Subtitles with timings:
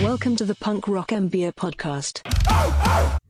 [0.00, 2.22] Welcome to the Punk Rock MBA Podcast.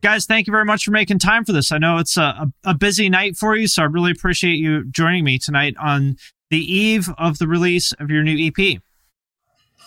[0.01, 1.73] Guys, thank you very much for making time for this.
[1.73, 2.23] I know it's a,
[2.65, 6.17] a, a busy night for you, so I really appreciate you joining me tonight on
[6.51, 8.81] the eve of the release of your new EP.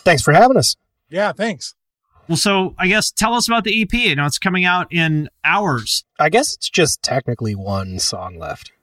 [0.03, 0.75] Thanks for having us.
[1.09, 1.75] Yeah, thanks.
[2.27, 3.93] Well, so I guess tell us about the EP.
[3.93, 6.03] You know, it's coming out in hours.
[6.19, 8.73] I guess it's just technically one song left.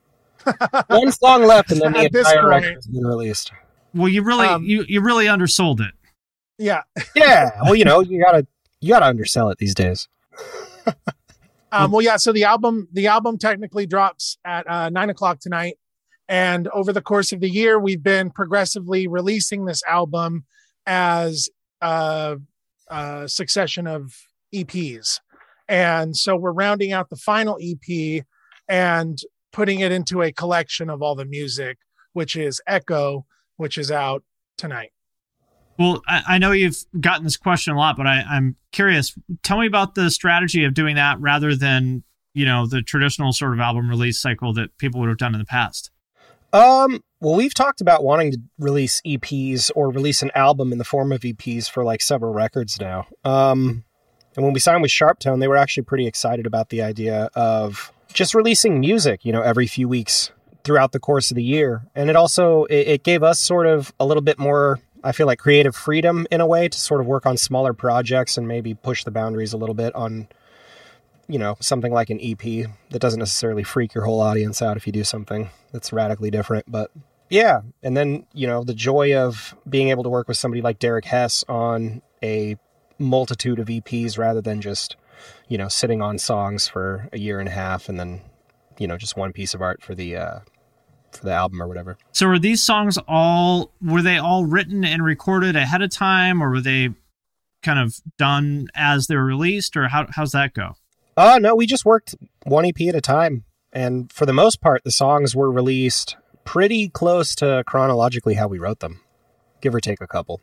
[0.87, 3.53] one song left, and then the this entire record has been released.
[3.95, 5.93] Well, you really Um, you, you really undersold it.
[6.59, 6.83] Yeah.
[7.15, 8.47] Yeah, well, you know, you gotta
[8.81, 10.09] you gotta undersell it these days.
[11.73, 12.19] Um, well, yeah.
[12.19, 15.79] So the album, the album technically drops at uh, nine o'clock tonight,
[16.29, 20.45] and over the course of the year, we've been progressively releasing this album
[20.87, 21.49] as
[21.81, 22.37] a,
[22.89, 24.13] a succession of
[24.55, 25.21] EPs,
[25.67, 28.23] and so we're rounding out the final EP
[28.69, 29.19] and
[29.51, 31.79] putting it into a collection of all the music,
[32.13, 33.25] which is Echo,
[33.57, 34.23] which is out
[34.59, 34.93] tonight.
[35.83, 39.15] Well, I, I know you've gotten this question a lot, but I, I'm curious.
[39.43, 42.05] Tell me about the strategy of doing that rather than
[42.35, 45.41] you know the traditional sort of album release cycle that people would have done in
[45.41, 45.91] the past.
[46.53, 50.85] Um, well, we've talked about wanting to release EPs or release an album in the
[50.85, 53.07] form of EPs for like several records now.
[53.25, 53.85] Um,
[54.37, 57.93] and when we signed with SharpTone, they were actually pretty excited about the idea of
[58.13, 60.31] just releasing music, you know, every few weeks
[60.65, 61.83] throughout the course of the year.
[61.95, 65.27] And it also it, it gave us sort of a little bit more, I feel
[65.27, 68.75] like, creative freedom in a way to sort of work on smaller projects and maybe
[68.75, 70.29] push the boundaries a little bit on
[71.29, 74.87] you know, something like an EP that doesn't necessarily freak your whole audience out if
[74.87, 76.71] you do something that's radically different.
[76.71, 76.91] But
[77.31, 80.79] yeah, and then, you know, the joy of being able to work with somebody like
[80.79, 82.57] Derek Hess on a
[82.99, 84.97] multitude of EPs rather than just,
[85.49, 88.21] you know, sitting on songs for a year and a half and then,
[88.79, 90.41] you know, just one piece of art for the uh
[91.13, 91.97] for the album or whatever.
[92.13, 96.51] So were these songs all were they all written and recorded ahead of time, or
[96.51, 96.91] were they
[97.63, 100.75] kind of done as they were released, or how how's that go?
[101.17, 102.15] Uh no, we just worked
[102.45, 103.45] one EP at a time.
[103.73, 108.59] And for the most part, the songs were released pretty close to chronologically how we
[108.59, 109.01] wrote them,
[109.61, 110.41] give or take a couple.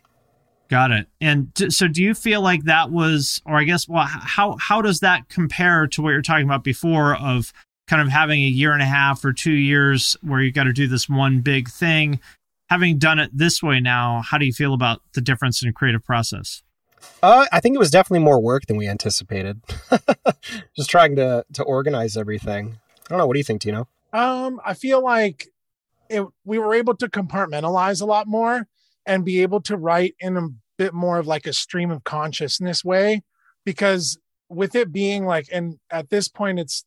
[0.69, 1.07] Got it.
[1.19, 4.81] And d- so, do you feel like that was, or I guess, well, how how
[4.81, 7.51] does that compare to what you're talking about before of
[7.89, 10.73] kind of having a year and a half or two years where you got to
[10.73, 12.19] do this one big thing?
[12.69, 16.05] Having done it this way now, how do you feel about the difference in creative
[16.05, 16.61] process?
[17.23, 19.61] Uh, I think it was definitely more work than we anticipated.
[20.75, 22.77] Just trying to to organize everything.
[22.77, 23.25] I don't know.
[23.25, 23.87] What do you think, Tino?
[24.13, 25.47] Um, I feel like
[26.09, 28.67] it, we were able to compartmentalize a lot more
[29.05, 32.85] and be able to write in a bit more of like a stream of consciousness
[32.85, 33.21] way
[33.65, 34.17] because
[34.49, 36.85] with it being like and at this point it's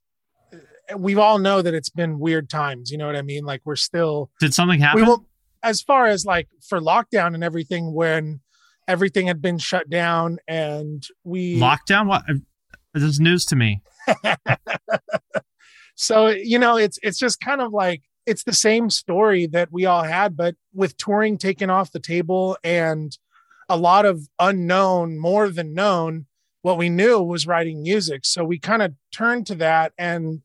[0.96, 3.76] we all know that it's been weird times you know what i mean like we're
[3.76, 5.02] still Did something happen?
[5.02, 5.26] we will
[5.62, 8.40] as far as like for lockdown and everything when
[8.88, 12.06] everything had been shut down and we Lockdown?
[12.06, 12.22] What?
[12.28, 12.34] Uh,
[12.94, 13.82] this is news to me.
[15.94, 19.86] so you know it's it's just kind of like it's the same story that we
[19.86, 23.18] all had but with touring taken off the table and
[23.68, 26.26] a lot of unknown more than known
[26.62, 30.42] what we knew was writing music so we kind of turned to that and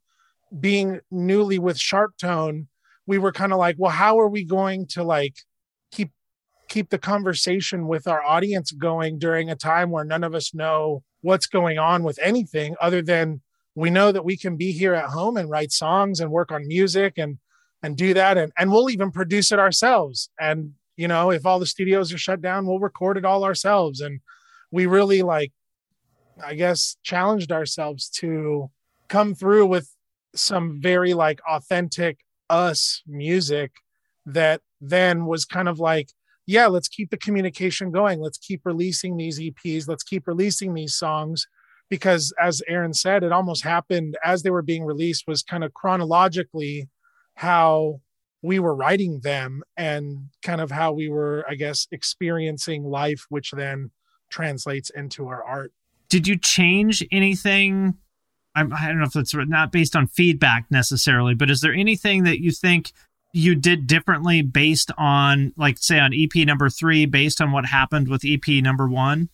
[0.59, 2.67] being newly with SharpTone
[3.07, 5.35] we were kind of like well how are we going to like
[5.91, 6.11] keep
[6.69, 11.01] keep the conversation with our audience going during a time where none of us know
[11.21, 13.41] what's going on with anything other than
[13.73, 16.67] we know that we can be here at home and write songs and work on
[16.67, 17.39] music and
[17.81, 20.29] and do that and and we'll even produce it ourselves.
[20.39, 24.01] And you know if all the studios are shut down we'll record it all ourselves.
[24.01, 24.19] And
[24.69, 25.53] we really like
[26.43, 28.69] i guess challenged ourselves to
[29.07, 29.89] come through with
[30.35, 32.19] some very like authentic
[32.49, 33.71] us music
[34.25, 36.09] that then was kind of like
[36.45, 38.19] yeah let's keep the communication going.
[38.19, 41.47] Let's keep releasing these eps let's keep releasing these songs
[41.89, 45.73] because as aaron said it almost happened as they were being released was kind of
[45.73, 46.89] chronologically
[47.35, 48.01] how
[48.41, 53.51] we were writing them and kind of how we were i guess experiencing life which
[53.51, 53.89] then
[54.29, 55.71] translates into our art.
[56.09, 57.95] Did you change anything
[58.61, 62.39] I don't know if it's not based on feedback necessarily, but is there anything that
[62.39, 62.91] you think
[63.33, 68.07] you did differently based on, like, say, on EP number three, based on what happened
[68.07, 69.29] with EP number one?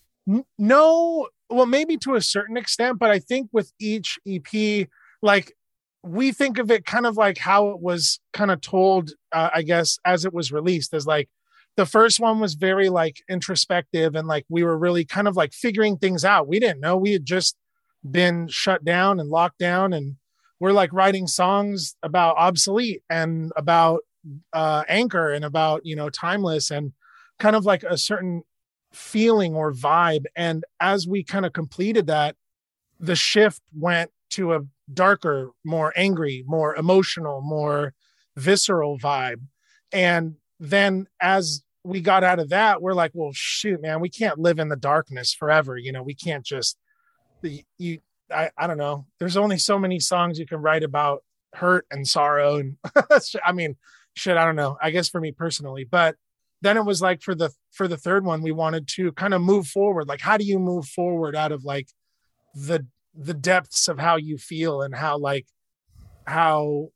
[0.57, 4.87] No, well, maybe to a certain extent, but I think with each EP,
[5.21, 5.53] like,
[6.03, 9.61] we think of it kind of like how it was kind of told, uh, I
[9.61, 11.29] guess, as it was released, as like
[11.77, 15.53] the first one was very like introspective and like we were really kind of like
[15.53, 16.47] figuring things out.
[16.47, 16.97] We didn't know.
[16.97, 17.55] We had just
[18.09, 20.15] been shut down and locked down and
[20.59, 24.01] we're like writing songs about obsolete and about
[24.53, 26.93] uh anchor and about you know timeless and
[27.39, 28.43] kind of like a certain
[28.93, 30.25] feeling or vibe.
[30.35, 32.35] And as we kind of completed that
[32.99, 34.61] the shift went to a
[34.93, 37.93] darker more angry more emotional more
[38.37, 39.41] visceral vibe.
[39.91, 44.39] And then as we got out of that we're like well shoot man we can't
[44.39, 46.03] live in the darkness forever you know?
[46.03, 46.77] We can't just
[47.77, 47.99] you
[48.31, 49.05] I, I don't know.
[49.19, 51.23] There's only so many songs you can write about
[51.53, 52.77] hurt and sorrow and
[53.45, 53.75] i mean
[54.15, 54.77] shit i don't know.
[54.81, 56.15] I guess for me personally but
[56.61, 59.41] then it was like for the for the third one we wanted to kind of
[59.41, 60.07] move forward.
[60.07, 61.89] Like how do you move forward out of like
[62.55, 65.45] the the depths of how you feel and how like
[66.25, 66.89] how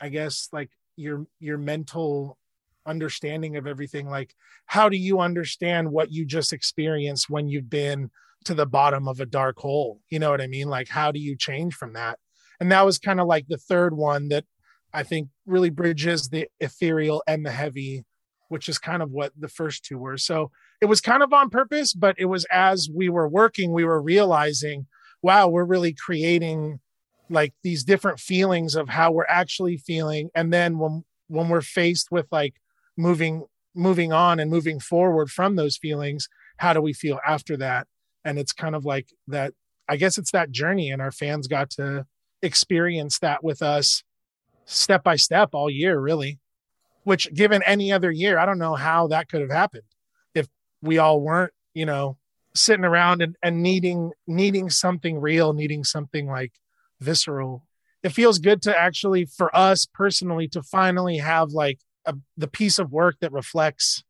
[0.00, 2.38] i guess like your your mental
[2.86, 4.08] understanding of everything?
[4.08, 4.34] Like
[4.66, 8.10] how do you understand what you just experienced when you've been
[8.44, 10.00] to the bottom of a dark hole.
[10.10, 10.68] You know what I mean?
[10.68, 12.18] Like, how do you change from that?
[12.60, 14.44] And that was kind of like the third one that
[14.92, 18.04] I think really bridges the ethereal and the heavy,
[18.48, 20.18] which is kind of what the first two were.
[20.18, 20.50] So
[20.80, 24.02] it was kind of on purpose, but it was as we were working, we were
[24.02, 24.86] realizing,
[25.22, 26.80] wow, we're really creating
[27.28, 30.30] like these different feelings of how we're actually feeling.
[30.34, 32.54] And then when when we're faced with like
[32.96, 33.44] moving
[33.74, 37.86] moving on and moving forward from those feelings, how do we feel after that?
[38.24, 39.52] And it's kind of like that
[39.88, 42.06] i guess it's that journey and our fans got to
[42.42, 44.02] experience that with us
[44.64, 46.38] step by step all year really
[47.04, 49.82] which given any other year i don't know how that could have happened
[50.34, 50.46] if
[50.82, 52.16] we all weren't you know
[52.54, 56.52] sitting around and, and needing needing something real needing something like
[57.00, 57.66] visceral.
[58.02, 62.78] It feels good to actually for us personally to finally have like a, the piece
[62.78, 64.02] of work that reflects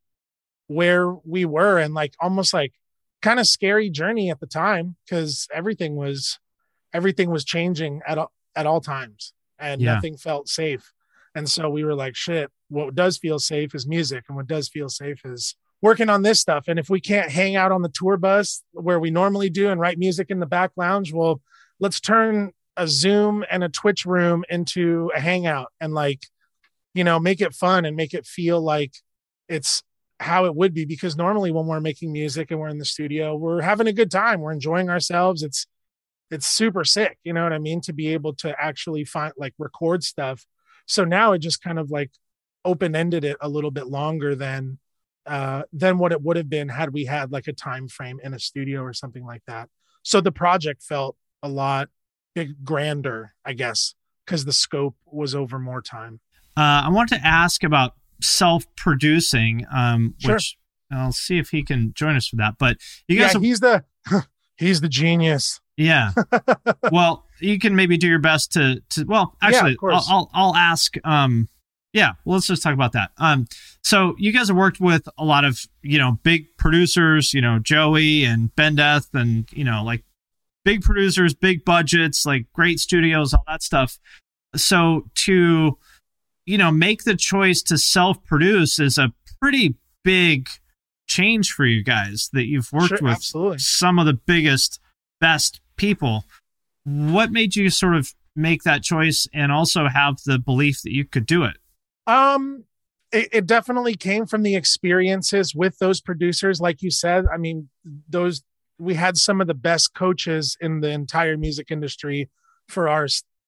[0.66, 2.72] where we were and like almost like
[3.22, 6.38] kind of scary journey at the time because everything was
[6.92, 9.94] everything was changing at all, at all times and yeah.
[9.94, 10.92] nothing felt safe.
[11.34, 14.24] And so we were like, shit, what does feel safe is music.
[14.28, 16.64] And what does feel safe is working on this stuff.
[16.66, 19.80] And if we can't hang out on the tour bus where we normally do and
[19.80, 21.40] write music in the back lounge, well,
[21.78, 26.26] let's turn a Zoom and a Twitch room into a hangout and like,
[26.94, 28.92] you know, make it fun and make it feel like
[29.48, 29.82] it's
[30.20, 33.34] how it would be because normally when we're making music and we're in the studio
[33.34, 34.40] we're having a good time.
[34.40, 35.42] We're enjoying ourselves.
[35.42, 35.66] It's
[36.30, 39.54] it's super sick you know what i mean to be able to actually find like
[39.58, 40.44] record stuff.
[40.86, 42.10] So now it just kind of like
[42.64, 44.78] open ended it a little bit longer than
[45.26, 48.34] uh than what it would have been had we had like a time frame in
[48.34, 49.68] a studio or something like that.
[50.02, 51.88] So the project felt a lot
[52.34, 53.94] big grander i guess
[54.30, 56.20] because the scope was over more time.
[56.56, 60.34] Uh, I want to ask about self-producing, um, sure.
[60.34, 60.56] which
[60.90, 62.54] I'll see if he can join us for that.
[62.58, 63.84] But you guys, yeah, he's the
[64.56, 65.60] he's the genius.
[65.76, 66.12] Yeah.
[66.92, 69.04] well, you can maybe do your best to to.
[69.04, 70.94] Well, actually, yeah, I'll, I'll, I'll ask.
[71.04, 71.48] Um,
[71.92, 73.10] yeah, well, let's just talk about that.
[73.18, 73.46] Um,
[73.82, 77.58] so you guys have worked with a lot of you know big producers, you know
[77.58, 80.04] Joey and Bendeth, and you know like
[80.64, 83.98] big producers, big budgets, like great studios, all that stuff.
[84.56, 85.78] So to
[86.50, 90.48] you know, make the choice to self produce is a pretty big
[91.06, 93.58] change for you guys that you've worked sure, with absolutely.
[93.58, 94.80] some of the biggest,
[95.20, 96.24] best people.
[96.82, 101.04] What made you sort of make that choice and also have the belief that you
[101.04, 101.56] could do it?
[102.08, 102.64] Um,
[103.12, 106.60] it, it, definitely came from the experiences with those producers.
[106.60, 107.68] Like you said, I mean,
[108.08, 108.42] those
[108.76, 112.28] we had some of the best coaches in the entire music industry
[112.68, 113.06] for our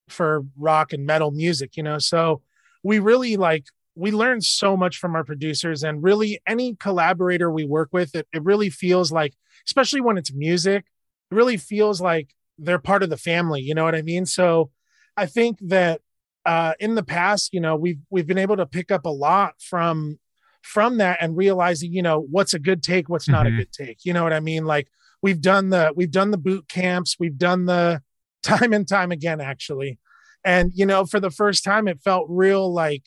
[0.08, 1.98] for rock and metal music, you know.
[1.98, 2.42] So
[2.82, 7.64] we really like we learn so much from our producers and really any collaborator we
[7.64, 9.34] work with it, it really feels like
[9.66, 10.84] especially when it's music
[11.30, 14.70] it really feels like they're part of the family you know what i mean so
[15.14, 16.00] I think that
[16.46, 19.54] uh, in the past, you know, we've we've been able to pick up a lot
[19.60, 20.18] from
[20.62, 23.48] from that and realizing, you know, what's a good take, what's not Mhm.
[23.48, 23.98] a good take.
[24.06, 24.64] You know what I mean?
[24.64, 24.88] Like
[25.20, 28.02] we've done the we've done the boot camps, we've done the
[28.42, 29.98] time and time again, actually.
[30.44, 33.04] And you know, for the first time, it felt real like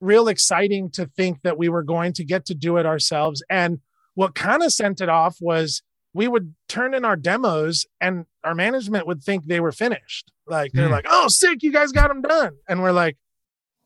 [0.00, 3.42] real exciting to think that we were going to get to do it ourselves.
[3.48, 3.78] And
[4.14, 8.54] what kind of sent it off was we would turn in our demos and our
[8.54, 10.30] management would think they were finished.
[10.46, 10.92] Like they're Hmm.
[10.92, 13.16] like, "Oh, sick, you guys got them done," and we're like,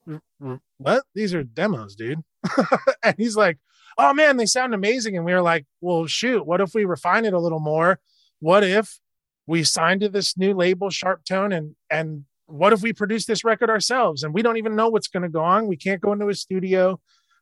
[0.08, 1.04] "R- r- "What?
[1.14, 2.22] These are demos, dude."
[3.02, 3.58] and he's like,
[3.98, 7.24] "Oh man, they sound amazing." And we were like, "Well, shoot, what if we refine
[7.26, 8.00] it a little more?
[8.40, 8.98] What if
[9.46, 13.70] we signed to this new label, SharpTone, and and what if we produce this record
[13.70, 14.22] ourselves?
[14.22, 15.66] And we don't even know what's going to go on.
[15.66, 17.00] We can't go into a studio,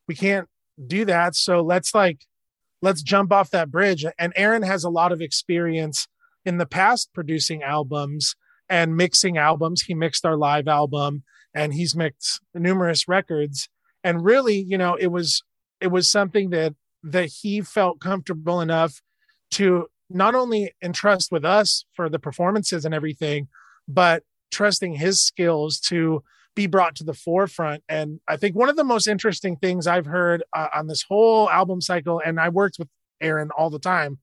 [0.08, 0.49] we can't
[0.87, 1.34] do that.
[1.34, 2.26] So let's like."
[2.84, 4.04] let's jump off that bridge.
[4.18, 6.06] And Aaron has a lot of experience
[6.44, 8.37] in the past producing albums
[8.68, 9.82] and mixing albums.
[9.82, 13.70] He mixed our live album and he's mixed numerous records.
[14.04, 15.42] And really, you know, it was
[15.80, 19.00] it was something that that he felt comfortable enough
[19.52, 23.49] to not only entrust with us for the performances and everything,
[23.88, 24.23] but
[24.54, 26.23] trusting his skills to
[26.54, 27.82] be brought to the forefront.
[27.88, 31.50] And I think one of the most interesting things I've heard uh, on this whole
[31.50, 32.88] album cycle, and I worked with
[33.20, 34.18] Aaron all the time,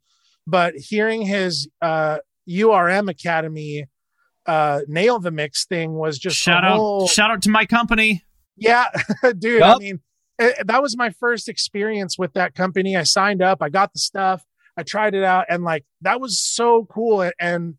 [0.47, 2.19] but hearing his uh,
[2.49, 3.85] URM Academy
[4.45, 8.23] uh, nail the mix thing was just a shout out shout out to my company.
[8.57, 8.87] yeah,
[9.37, 9.61] dude.
[9.61, 9.99] I mean,
[10.39, 12.95] it, that was my first experience with that company.
[12.95, 14.43] I signed up, I got the stuff,
[14.77, 17.29] I tried it out, and like that was so cool.
[17.39, 17.75] And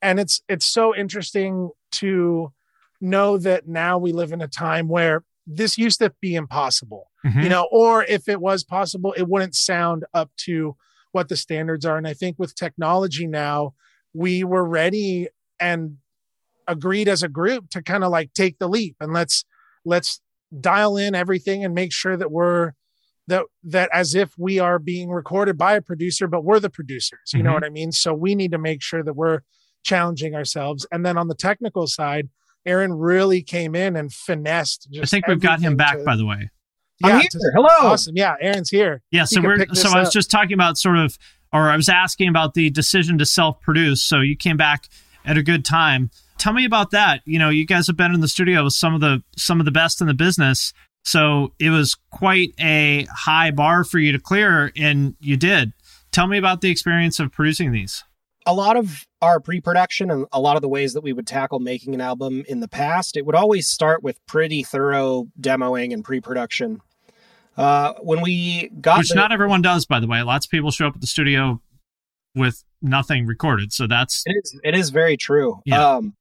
[0.00, 2.52] and it's it's so interesting to
[3.00, 7.44] know that now we live in a time where this used to be impossible, Mhm.
[7.44, 10.76] you know, or if it was possible, it wouldn't sound up to
[11.12, 11.96] what the standards are.
[11.96, 13.74] And I think with technology now,
[14.12, 15.28] we were ready
[15.60, 15.98] and
[16.66, 19.44] agreed as a group to kind of like take the leap and let's
[19.84, 20.20] let's
[20.60, 22.72] dial in everything and make sure that we're
[23.28, 27.32] that that as if we are being recorded by a producer but we're the producers
[27.34, 27.54] you know Mhm.
[27.54, 29.40] what i mean so we need to make sure that we're
[29.82, 32.28] challenging ourselves and then on the technical side
[32.64, 36.26] aaron really came in and finessed I think we've got him back, to- by the
[36.26, 36.50] way.
[37.00, 37.28] yeah, I'm here.
[37.30, 37.68] to- Hello.
[37.92, 40.12] awesome yeah aaron's here Yeah, so can we're pick this so I was up.
[40.14, 41.16] just talking about sort of
[41.52, 44.02] or I was asking about the decision to self-produce.
[44.02, 44.88] So you came back
[45.24, 46.10] at a good time.
[46.38, 47.22] Tell me about that.
[47.24, 49.64] You know, you guys have been in the studio with some of the some of
[49.64, 50.72] the best in the business.
[51.04, 55.72] So it was quite a high bar for you to clear and you did.
[56.10, 58.02] Tell me about the experience of producing these.
[58.46, 61.58] A lot of our pre-production and a lot of the ways that we would tackle
[61.58, 66.04] making an album in the past, it would always start with pretty thorough demoing and
[66.04, 66.80] pre-production.
[67.56, 70.22] Uh, when we got Which the- not everyone does, by the way.
[70.22, 71.60] Lots of people show up at the studio
[72.34, 73.72] with nothing recorded.
[73.72, 74.60] So that's It is.
[74.62, 75.60] It is very true.
[75.64, 75.94] Yeah.
[75.96, 76.14] Um,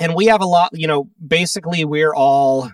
[0.00, 0.70] and we have a lot.
[0.72, 2.70] You know, basically, we're all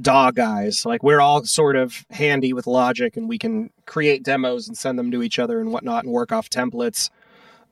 [0.00, 0.84] DAW guys.
[0.84, 4.98] Like we're all sort of handy with Logic, and we can create demos and send
[4.98, 7.08] them to each other and whatnot, and work off templates.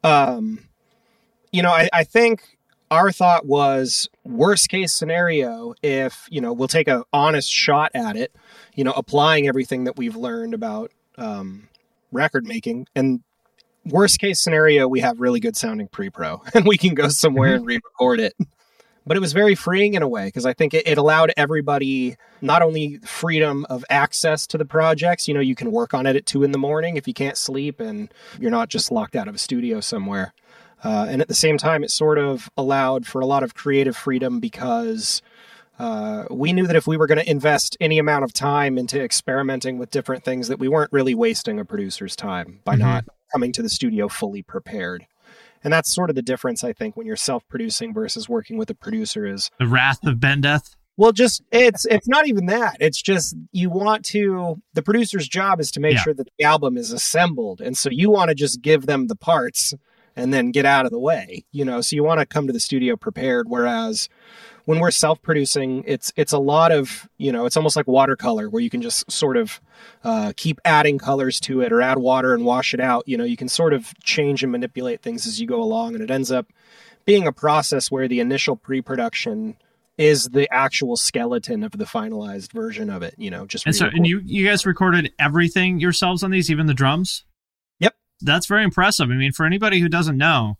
[0.05, 0.61] Um,
[1.53, 2.59] you know, I, I think
[2.91, 8.17] our thought was worst case scenario if you know we'll take a honest shot at
[8.17, 8.35] it.
[8.75, 11.69] You know, applying everything that we've learned about um,
[12.13, 13.21] record making and
[13.85, 17.55] worst case scenario, we have really good sounding pre pro and we can go somewhere
[17.55, 18.35] and re record it.
[19.09, 22.17] But it was very freeing in a way because I think it, it allowed everybody
[22.43, 26.15] not only freedom of access to the projects, you know, you can work on it
[26.15, 29.27] at two in the morning if you can't sleep and you're not just locked out
[29.27, 30.35] of a studio somewhere.
[30.85, 33.97] Uh, and at the same time, it sort of allowed for a lot of creative
[33.97, 35.23] freedom because
[35.79, 39.03] uh, we knew that if we were going to invest any amount of time into
[39.03, 42.81] experimenting with different things, that we weren't really wasting a producer's time by Mhm.
[42.81, 45.07] not coming to the studio fully prepared.
[45.65, 48.75] And that's sort of the difference, I think, when you're self-producing versus working with a
[48.75, 49.27] producer.
[49.27, 50.75] Is the wrath of Bendeth.
[50.97, 52.77] well, just it's it's not even that.
[52.81, 54.61] It's just you want to.
[54.75, 56.03] The producer's job is to make Yeah.
[56.03, 59.17] sure that the album is assembled, and so you want to just give them the
[59.17, 59.75] parts
[60.19, 61.45] and then get out of the way.
[61.53, 63.49] You know, so you want to come to the studio prepared.
[63.49, 64.09] Whereas
[64.65, 68.63] when we're self-producing, it's it's a lot of you know, it's almost like watercolor where
[68.63, 69.61] you can just sort of
[70.05, 73.05] uh, keep adding colors to it or add water and wash it out.
[73.07, 76.03] You know, you can sort of change and manipulate things as you go along, and
[76.03, 76.47] it ends up
[77.05, 79.57] being a process where the initial pre-production
[79.97, 83.15] is the actual skeleton of the finalized version of it.
[83.17, 86.67] You know, just And so, and you you guys recorded everything yourselves on these, even
[86.67, 87.25] the drums.
[88.21, 89.11] That's very impressive.
[89.11, 90.57] I mean, for anybody who doesn't know,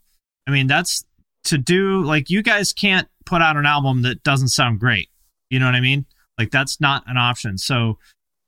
[0.47, 1.03] I mean, that's
[1.45, 5.09] to do like you guys can't put out an album that doesn't sound great.
[5.49, 6.05] You know what I mean?
[6.37, 7.57] Like that's not an option.
[7.57, 7.97] So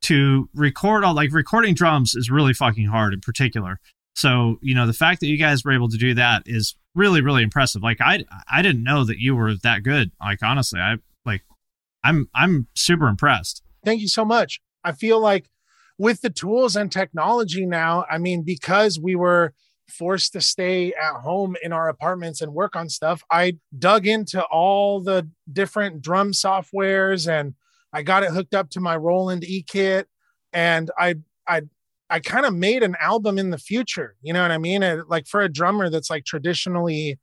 [0.04, 3.80] to record all like recording drums is really fucking hard in particular.
[4.16, 7.22] So, you know, the fact that you guys were able to do that is really
[7.22, 7.82] really impressive.
[7.82, 10.12] Like I I didn't know that you were that good.
[10.20, 11.44] Like honestly, I like
[12.04, 13.64] I'm I'm super impressed.
[13.86, 14.62] Thank you so much.
[14.84, 15.50] I feel like
[16.02, 19.54] with the tools and technology now, I mean, because we were
[19.88, 24.42] forced to stay at home in our apartments and work on stuff, I dug into
[24.46, 27.54] all the different drum softwares and
[27.94, 30.08] I got it hooked up to my Roland E kit
[30.52, 31.18] and I
[31.48, 31.62] I
[32.10, 34.16] I kind of made an album in the future.
[34.24, 34.82] You know what I mean?
[34.82, 37.20] It, like for a drummer that's like traditionally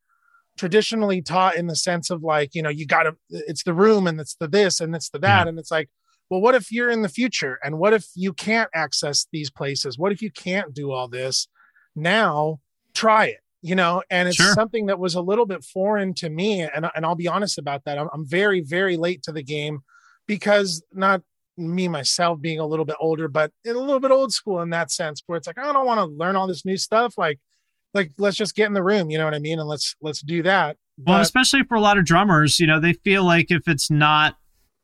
[0.56, 4.06] traditionally taught in the sense of like, you know, you got to it's the room
[4.06, 5.48] and it's the this and it's the that yeah.
[5.48, 5.88] and it's like
[6.30, 7.58] well, what if you're in the future?
[7.62, 9.98] And what if you can't access these places?
[9.98, 11.48] What if you can't do all this?
[11.96, 12.60] Now,
[12.94, 14.02] try it, you know?
[14.10, 14.52] And it's sure.
[14.52, 16.60] something that was a little bit foreign to me.
[16.60, 17.98] And, and I'll be honest about that.
[17.98, 19.80] I'm, I'm very, very late to the game
[20.26, 21.22] because not
[21.56, 24.92] me myself being a little bit older, but a little bit old school in that
[24.92, 27.14] sense, where it's like, I don't want to learn all this new stuff.
[27.18, 27.40] Like,
[27.94, 29.58] like let's just get in the room, you know what I mean?
[29.58, 30.76] And let's let's do that.
[30.98, 33.90] But, well, especially for a lot of drummers, you know, they feel like if it's
[33.90, 34.36] not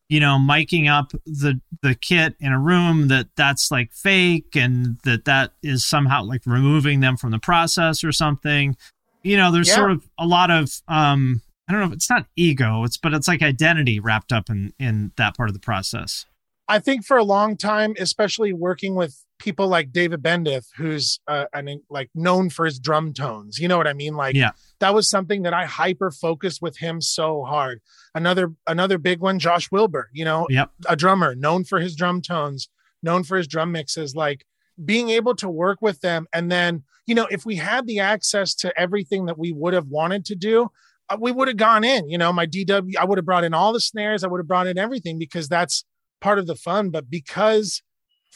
[0.08, 4.98] you know miking up the the kit in a room that that's like fake and
[5.04, 8.76] that that is somehow like removing them from the process or something
[9.22, 9.76] you know there's yeah.
[9.76, 13.14] sort of a lot of um i don't know if it's not ego it's but
[13.14, 16.26] it's like identity wrapped up in in that part of the process
[16.68, 21.46] i think for a long time especially working with people like David Bendeth, who's uh,
[21.52, 23.58] an, like known for his drum tones.
[23.58, 24.14] You know what I mean?
[24.14, 24.50] Like, yeah.
[24.80, 27.80] That was something that I hyper focused with him so hard.
[28.14, 30.10] Another another big one, Josh Wilbur.
[30.12, 30.70] You know, yep.
[30.88, 32.68] a drummer known for his drum tones,
[33.02, 34.14] known for his drum mixes.
[34.14, 34.44] Like
[34.84, 38.54] being able to work with them, and then you know, if we had the access
[38.56, 40.70] to everything that we would have wanted to do.
[41.10, 43.52] Uh, we would have gone in, you know, my DW, I would have brought in
[43.52, 44.24] all the snares.
[44.24, 45.84] I would have brought in everything because that's
[46.22, 46.88] part of the fun.
[46.88, 47.82] But because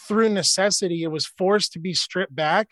[0.06, 2.68] through necessity, it was forced to be stripped back.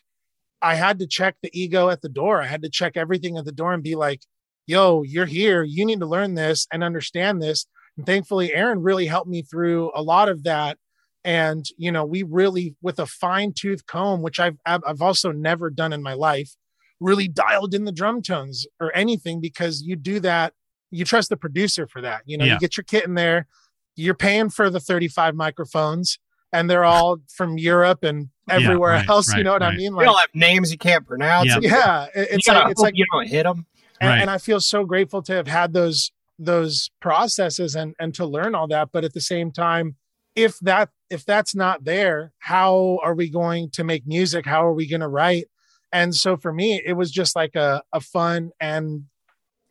[0.63, 2.41] I had to check the ego at the door.
[2.41, 4.23] I had to check everything at the door and be like,
[4.67, 5.63] yo, you're here.
[5.63, 7.67] You need to learn this and understand this.
[7.97, 10.79] And thankfully, Aaron really helped me through a lot of that.
[11.25, 15.71] And, you know, we really, with a fine tooth comb, which I've, I've also never
[15.71, 16.55] done in my life,
[17.01, 20.53] really dialed in the drum tones or anything because you do that.
[20.91, 22.23] You trust the producer for that.
[22.27, 22.55] You know, yeah.
[22.55, 23.49] you get your kit in there,
[23.97, 26.19] you're paying for the 35 microphones
[26.53, 29.29] and they're all from Europe and everywhere yeah, right, else.
[29.31, 29.75] Right, you know what right.
[29.75, 29.95] I mean?
[29.95, 31.49] Like, they all have names you can't pronounce.
[31.49, 33.67] Yeah, yeah it's like it's like you don't hit them.
[34.01, 38.27] And, and I feel so grateful to have had those those processes and and to
[38.27, 38.91] learn all that.
[38.93, 39.97] But at the same time,
[40.35, 44.45] if that if that's not there, how are we going to make music?
[44.47, 45.47] How are we going to write?
[45.93, 49.05] And so for me, it was just like a, a fun and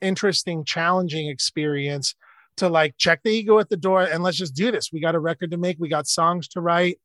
[0.02, 2.16] interesting, challenging experience
[2.58, 4.92] to like check the ego at the door and let's just do this.
[4.92, 7.00] We got a record to make, we got songs to write.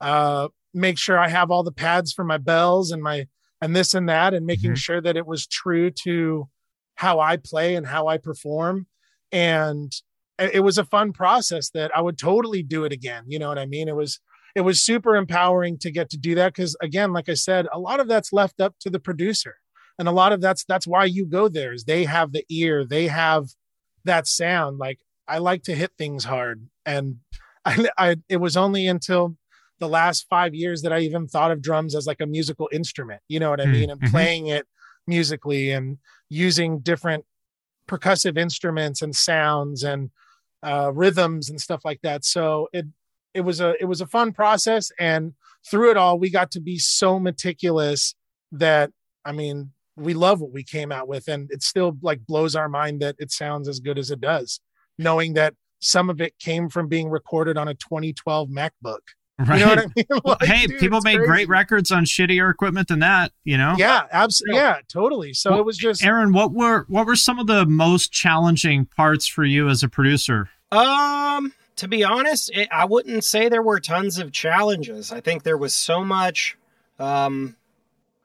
[0.00, 3.26] Uh, make sure I have all the pads for my bells and my
[3.60, 4.76] and this and that, and making mm-hmm.
[4.76, 6.48] sure that it was true to
[6.94, 8.86] how I play and how I perform.
[9.32, 9.92] And
[10.38, 13.24] it was a fun process that I would totally do it again.
[13.26, 13.88] You know what I mean?
[13.88, 14.20] It was
[14.54, 17.78] it was super empowering to get to do that because again, like I said, a
[17.78, 19.56] lot of that's left up to the producer.
[19.98, 22.84] And a lot of that's that's why you go there is they have the ear,
[22.84, 23.46] they have
[24.04, 24.78] that sound.
[24.78, 27.16] Like I like to hit things hard, and
[27.64, 29.36] I, I it was only until
[29.78, 33.22] the last five years that I even thought of drums as like a musical instrument.
[33.28, 33.90] You know what I hmm, mean?
[33.90, 34.10] And mm-hmm.
[34.10, 34.66] playing it
[35.06, 37.24] musically and using different
[37.88, 40.10] percussive instruments and sounds and
[40.62, 42.24] uh, rhythms and stuff like that.
[42.24, 42.86] So it
[43.34, 45.34] it was a it was a fun process, and
[45.70, 48.14] through it all, we got to be so meticulous
[48.52, 48.90] that
[49.24, 52.68] I mean, we love what we came out with and it still like blows our
[52.68, 54.60] mind that it sounds as good as it does
[54.98, 58.98] knowing that some of it came from being recorded on a 2012 macbook
[59.38, 59.60] Right.
[59.60, 60.04] You know what I mean?
[60.24, 61.28] Like, hey, dude, people made crazy.
[61.28, 63.74] great records on shittier equipment than that, you know?
[63.78, 64.60] Yeah, absolutely.
[64.60, 65.32] Yeah, totally.
[65.32, 68.86] So well, it was just Aaron, what were what were some of the most challenging
[68.86, 70.50] parts for you as a producer?
[70.72, 75.12] Um, to be honest, it, I wouldn't say there were tons of challenges.
[75.12, 76.56] I think there was so much
[76.98, 77.54] um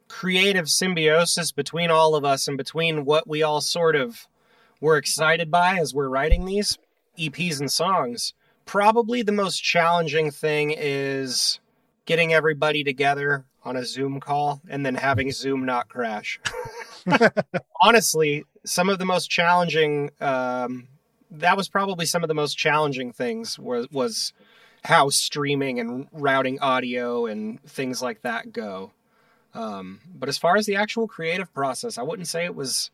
[0.07, 4.27] creative symbiosis between all of us and between what we all sort of
[4.81, 6.77] were excited by as we're writing these
[7.17, 8.33] EPs and songs.
[8.65, 11.59] Probably the most challenging thing is
[12.05, 16.39] getting everybody together on a Zoom call and then having Zoom not crash.
[17.81, 20.87] Honestly, some of the most challenging um,
[21.31, 24.33] that was probably some of the most challenging things was was
[24.83, 28.91] how streaming and routing audio and things like that go.
[29.53, 32.91] Um, but as far as the actual creative process, I wouldn't say it was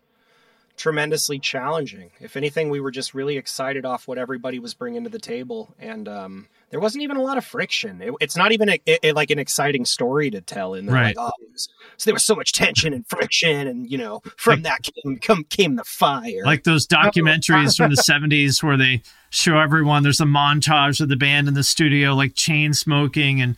[0.79, 2.09] tremendously challenging.
[2.19, 5.75] If anything, we were just really excited off what everybody was bringing to the table,
[5.77, 8.01] and um, there wasn't even a lot of friction.
[8.01, 10.73] It, it's not even a, it, like an exciting story to tell.
[10.73, 11.15] And right.
[11.15, 14.63] like, oh, was, so there was so much tension and friction, and you know, from
[14.63, 16.43] like, that came come, came the fire.
[16.45, 20.03] Like those documentaries from the '70s where they show everyone.
[20.03, 23.57] There's a montage of the band in the studio, like chain smoking and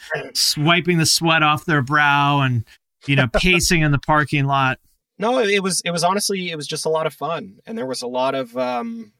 [0.58, 2.66] wiping the sweat off their brow, and
[3.06, 4.80] you know, pacing in the parking lot.
[5.22, 7.86] No, it was it was honestly it was just a lot of fun, and there
[7.86, 9.14] was a lot of um,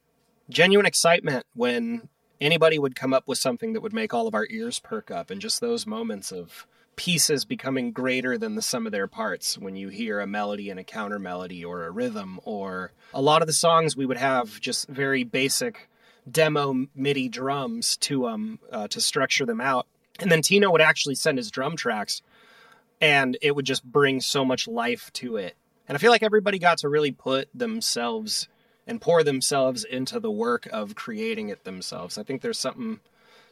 [0.50, 2.08] genuine excitement when
[2.40, 5.30] anybody would come up with something that would make all of our ears perk up,
[5.30, 9.76] and just those moments of pieces becoming greater than the sum of their parts when
[9.76, 13.46] you hear a melody and a counter melody or a rhythm or a lot of
[13.46, 15.88] the songs we would have just very basic
[16.28, 19.86] demo MIDI drums to um uh, to structure them out,
[20.18, 22.22] and then Tino would actually send his drum tracks,
[23.00, 25.54] and it would just bring so much life to it
[25.92, 28.48] and I feel like everybody got to really put themselves
[28.86, 32.16] and pour themselves into the work of creating it themselves.
[32.16, 32.98] I think there's something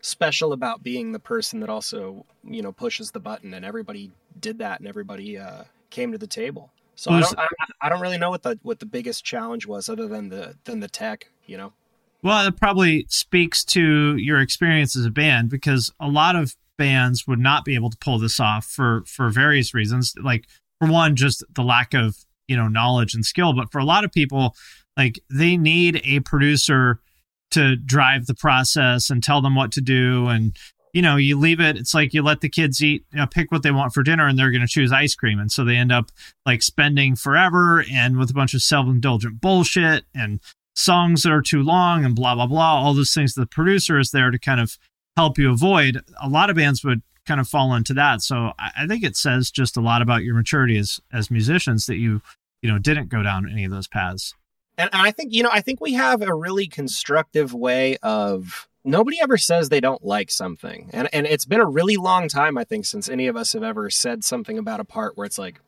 [0.01, 4.61] special about being the person that also, you know, pushes the button and everybody did
[4.61, 6.73] that and everybody uh, came to the table.
[6.95, 7.47] So I don't, I,
[7.83, 10.81] I don't really know what the what the biggest challenge was other than the than
[10.81, 11.75] the tech, you know.
[12.23, 17.27] Well, it probably speaks to your experience as a band because a lot of bands
[17.27, 20.15] would not be able to pull this off for for various reasons.
[20.19, 20.47] Like
[20.79, 23.55] for one, just the lack of you know knowledge and skill.
[23.55, 24.57] But for a lot of people
[24.97, 27.01] like they need a producer
[27.53, 30.27] to drive the process and tell them what to do.
[30.27, 30.57] And
[30.93, 33.53] you know you leave it it's like you let the kids eat you know, pick
[33.53, 35.39] what they want for dinner and they're going to choose ice cream.
[35.39, 36.11] And so they end up
[36.45, 40.41] like spending forever and with a bunch of self-indulgent bullshit and
[40.75, 44.11] songs that are too long and blah blah blah all those things the producer is
[44.11, 44.77] there to kind of
[45.17, 46.03] help you avoid.
[46.21, 48.23] A lot of bands would kind of fall into that.
[48.23, 51.87] So i, I think it says just a lot about your maturity as as musicians
[51.87, 52.23] that you
[52.63, 54.35] you know didn't go down any of those paths.
[54.79, 59.19] And i think you know i think we have a really constructive way of nobody
[59.21, 60.91] ever says they don't like something.
[60.93, 63.63] And and it's been a really long time i think since any of us have
[63.63, 65.61] ever said something about a part where it's like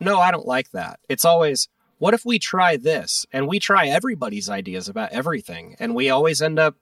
[0.00, 1.00] no i don't like that.
[1.08, 1.68] It's always
[1.98, 3.24] what if we try this?
[3.32, 5.76] And we try everybody's ideas about everything.
[5.78, 6.76] And we always end up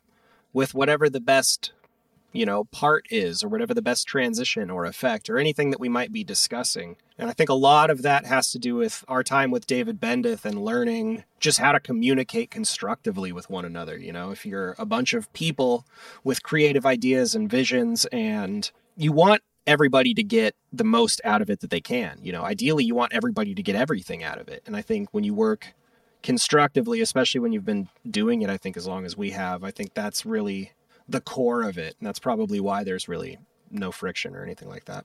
[0.53, 1.73] with whatever the best
[2.33, 5.89] you know, part is or whatever the best transition or effect or anything that we
[5.89, 6.97] might be discussing.
[7.19, 10.01] And I think a lot of that has to do with our time with David
[10.01, 13.99] Bendeth and learning just how to communicate constructively with one another.
[13.99, 15.85] You know, if you're a bunch of people
[16.25, 21.51] with creative ideas and visions and you want everybody to get the most out of
[21.51, 22.19] it that they can.
[22.23, 24.63] You know, ideally you want everybody to get everything out of it.
[24.67, 25.75] And I think when you work
[26.23, 29.71] constructively, especially when you've been doing it, I think as long as we have, I
[29.71, 30.73] think that's really
[31.09, 31.97] the core of it.
[31.99, 33.39] And that's probably why there's really
[33.71, 35.05] no friction or anything like that.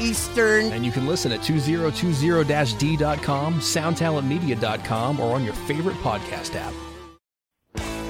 [0.00, 0.72] Eastern.
[0.72, 6.72] And you can listen at 2020-d.com, soundtalentmedia.com, or on your favorite podcast app.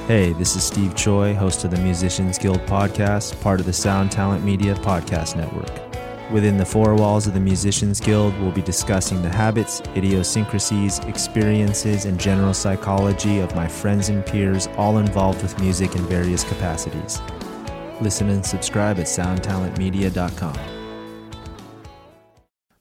[0.08, 4.10] Hey, this is Steve Choi, host of the Musicians Guild podcast, part of the Sound
[4.10, 5.70] Talent Media Podcast Network.
[6.32, 12.06] Within the four walls of the Musicians Guild, we'll be discussing the habits, idiosyncrasies, experiences,
[12.06, 17.20] and general psychology of my friends and peers, all involved with music in various capacities.
[18.00, 20.71] Listen and subscribe at soundtalentmedia.com.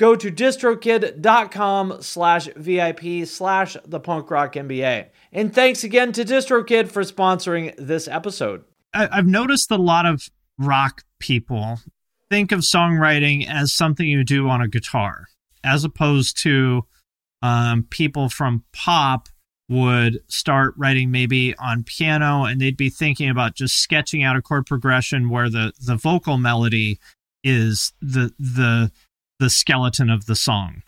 [0.00, 5.08] go to distrokid.com slash VIP slash the punk rock MBA.
[5.30, 8.64] And thanks again to DistroKid for sponsoring this episode.
[8.94, 10.26] I've noticed a lot of
[10.58, 11.80] rock people
[12.30, 15.26] think of songwriting as something you do on a guitar,
[15.62, 16.86] as opposed to
[17.42, 19.28] um, people from pop
[19.68, 24.42] would start writing maybe on piano and they'd be thinking about just sketching out a
[24.42, 26.98] chord progression where the the vocal melody
[27.44, 28.90] is the the
[29.40, 30.82] the skeleton of the song.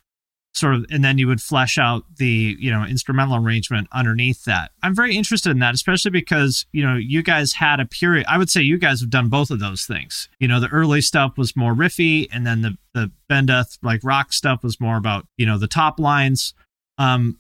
[0.55, 4.71] Sort of and then you would flesh out the you know instrumental arrangement underneath that.
[4.83, 8.37] I'm very interested in that especially because you know you guys had a period i
[8.37, 10.29] would say you guys have done both of those things.
[10.39, 14.35] You know the early stuff was more riffy and then the the Bendeth like rock
[14.35, 16.53] stuff was more about you know the top lines.
[16.99, 17.39] Um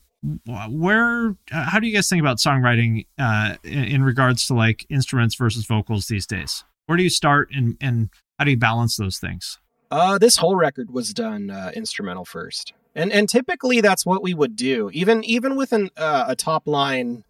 [0.70, 4.86] where uh, how do you guys think about songwriting uh in, in regards to like
[4.88, 6.64] instruments versus vocals these days?
[6.86, 9.58] Where do you start and and how do you balance those things
[9.92, 12.72] uh, this whole record was done uh, instrumental first.
[12.94, 14.90] And and typically that's what we would do.
[14.92, 17.24] Even even with an, uh, a top line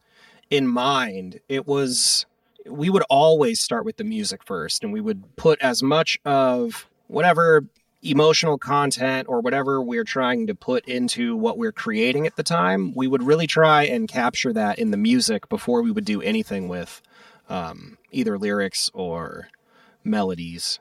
[0.48, 2.26] in mind it was
[2.66, 6.86] we would always start with the music first and we would put as much of
[7.08, 7.64] whatever
[8.02, 12.92] emotional content or whatever we're trying to put into what we're creating at the time
[12.94, 16.68] we would really try and capture that in the music before we would do anything
[16.68, 17.00] with
[17.48, 19.48] um, either lyrics or
[20.04, 20.80] melodies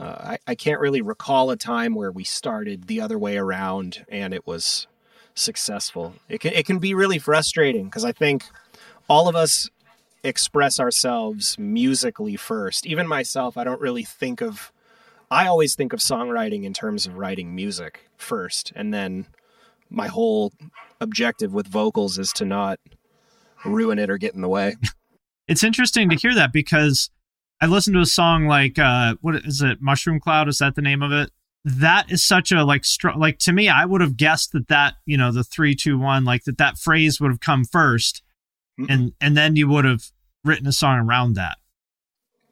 [0.00, 4.06] uh, I, I can't really recall a time where we started the other way around
[4.08, 4.86] and it was
[5.34, 6.14] successful.
[6.28, 8.44] It can it can be really frustrating because I think
[9.08, 9.68] all of us
[10.24, 12.86] express ourselves musically first.
[12.86, 14.72] Even myself, I don't really think of
[15.30, 19.26] I always think of songwriting in terms of writing music first and then
[19.90, 20.52] my whole
[21.00, 22.80] objective with vocals is to not
[23.66, 24.76] ruin it or get in the way.
[25.48, 27.10] It's interesting to hear that because
[27.60, 30.82] I listened to a song like uh what is it Mushroom Cloud is that the
[30.82, 31.30] name of it?
[31.64, 34.94] That is such a like str- like to me I would have guessed that that
[35.06, 38.22] you know the three two one like that that phrase would have come 1st
[38.88, 40.04] and and then you would have
[40.44, 41.58] written a song around that.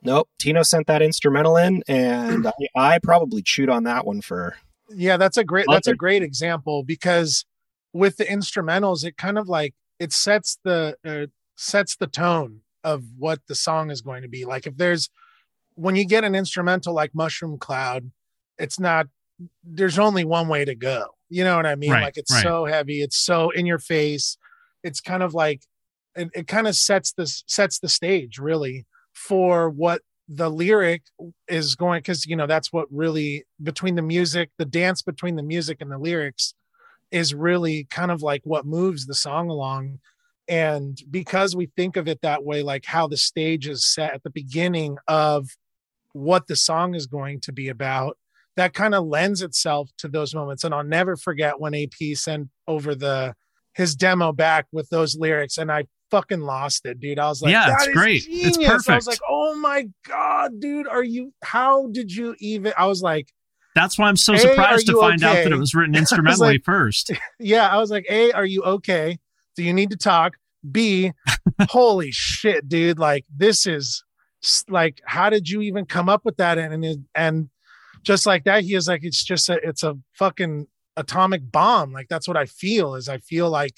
[0.02, 4.56] Nope, Tino sent that instrumental in, and I, I probably chewed on that one for.
[4.90, 7.44] Yeah, that's a great that's a great example because
[7.92, 13.04] with the instrumentals, it kind of like it sets the uh, sets the tone of
[13.18, 14.44] what the song is going to be.
[14.44, 15.10] Like if there's
[15.74, 18.10] when you get an instrumental like Mushroom Cloud,
[18.58, 19.06] it's not
[19.62, 21.06] there's only one way to go.
[21.30, 21.92] You know what I mean?
[21.92, 22.42] Right, like it's right.
[22.42, 24.36] so heavy, it's so in your face.
[24.82, 25.62] It's kind of like
[26.14, 31.02] it, it kind of sets this sets the stage really for what the lyric
[31.48, 35.42] is going because you know that's what really between the music the dance between the
[35.42, 36.54] music and the lyrics
[37.10, 39.98] is really kind of like what moves the song along
[40.48, 44.22] and because we think of it that way like how the stage is set at
[44.22, 45.48] the beginning of
[46.12, 48.16] what the song is going to be about
[48.56, 52.48] that kind of lends itself to those moments and i'll never forget when ap sent
[52.66, 53.34] over the
[53.74, 57.52] his demo back with those lyrics and i fucking lost it dude i was like
[57.52, 58.24] Yeah, it's "That is great.
[58.28, 62.72] It's genius." i was like oh my god dude are you how did you even
[62.78, 63.28] i was like
[63.74, 66.54] That's why I'm so surprised to find out that it was written I was instrumentally
[66.54, 67.12] like- first.
[67.38, 69.18] yeah, I was like, A, are you okay?
[69.58, 70.36] Do you need to talk?
[70.70, 71.10] B,
[71.68, 73.00] holy shit, dude.
[73.00, 74.04] Like, this is
[74.68, 76.58] like, how did you even come up with that?
[76.58, 77.50] And, and, and
[78.04, 81.90] just like that, he is like, it's just a, it's a fucking atomic bomb.
[81.90, 83.72] Like, that's what I feel is I feel like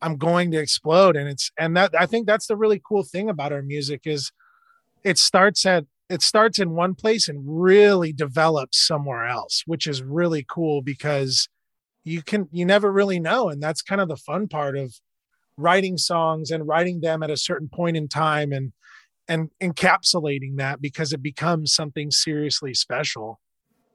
[0.00, 1.14] I'm going to explode.
[1.14, 4.32] And it's, and that, I think that's the really cool thing about our music is
[5.04, 10.02] it starts at, it starts in one place and really develops somewhere else, which is
[10.02, 11.48] really cool because
[12.02, 14.92] you can you never really know and that's kind of the fun part of
[15.56, 18.72] writing songs and writing them at a certain point in time and
[19.28, 23.38] and encapsulating that because it becomes something seriously special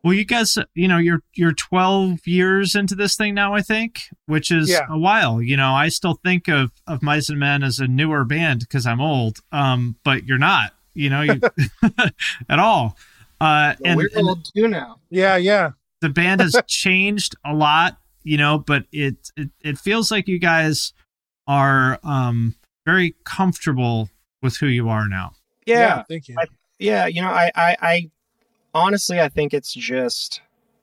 [0.04, 4.04] Well, you guys, you know, you're you're 12 years into this thing now, I think,
[4.26, 4.86] which is Yeah.
[4.89, 5.41] a while.
[5.41, 8.86] You know, I still think of of Mice and Men as a newer band because
[8.86, 9.39] I'm old.
[9.52, 11.41] Um, but you're not, you know, you
[12.50, 12.96] at all.
[13.41, 15.00] Uh, Well, and, we're and old too now.
[15.10, 20.10] yeah yeah the band has changed a lot, you know, but it, it it feels
[20.12, 20.93] like you guys
[21.48, 22.56] are um
[22.86, 24.10] very comfortable
[24.42, 25.32] with who you are now.
[25.66, 26.46] Yeah, thank you I-
[26.80, 27.08] yeah.
[27.08, 28.12] You know, I, I, I
[28.74, 30.42] honestly, I think it's just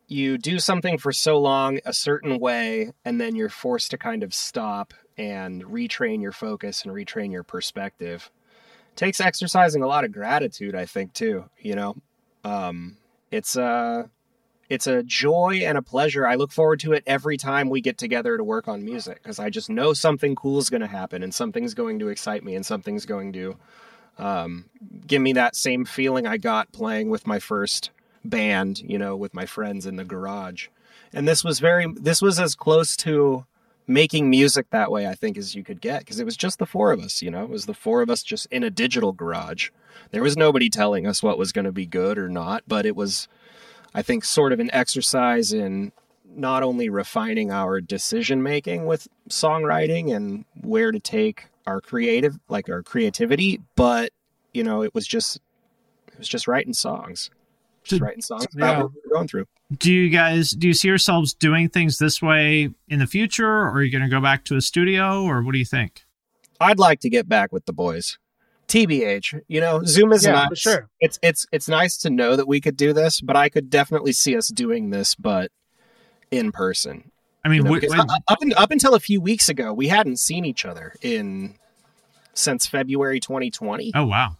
[0.08, 4.22] you do something for so long a certain way, and then you're forced to kind
[4.22, 8.30] of stop and retrain your focus and retrain your perspective.
[8.96, 11.48] takes exercising a lot of gratitude, I think, too.
[11.58, 11.96] You know,
[12.44, 12.96] um,
[13.30, 14.10] it's a
[14.68, 16.26] it's a joy and a pleasure.
[16.26, 19.38] I look forward to it every time we get together to work on music because
[19.38, 22.54] I just know something cool is going to happen and something's going to excite me
[22.54, 23.56] and something's going to
[24.18, 24.66] um,
[25.06, 27.90] give me that same feeling I got playing with my first
[28.24, 30.68] band, you know, with my friends in the garage.
[31.12, 33.44] And this was very, this was as close to
[33.86, 36.66] making music that way, I think, as you could get because it was just the
[36.66, 39.12] four of us, you know, it was the four of us just in a digital
[39.12, 39.70] garage.
[40.10, 42.96] There was nobody telling us what was going to be good or not, but it
[42.96, 43.28] was,
[43.94, 45.92] I think, sort of an exercise in
[46.36, 52.68] not only refining our decision making with songwriting and where to take our creative like
[52.68, 54.10] our creativity but
[54.52, 55.36] you know it was just
[56.08, 57.30] it was just writing songs
[57.84, 58.82] just writing songs about Yeah.
[58.82, 59.46] what we were going through
[59.78, 63.70] Do you guys do you see yourselves doing things this way in the future, or
[63.70, 66.04] are you going to go back to a studio, or what do you think?
[66.60, 68.18] i'd like to get back with the boys
[68.68, 70.88] tbh you know zoom is Yeah, nice sure.
[71.00, 74.12] it's it's it's nice to know that we could do this but i could definitely
[74.12, 75.50] see us doing this but
[76.30, 77.10] in person
[77.46, 79.72] I mean, You know, wh- because when- up, up, up until a few weeks ago
[79.74, 81.56] we hadn't seen each other in
[82.32, 84.38] since february 2020 oh wow,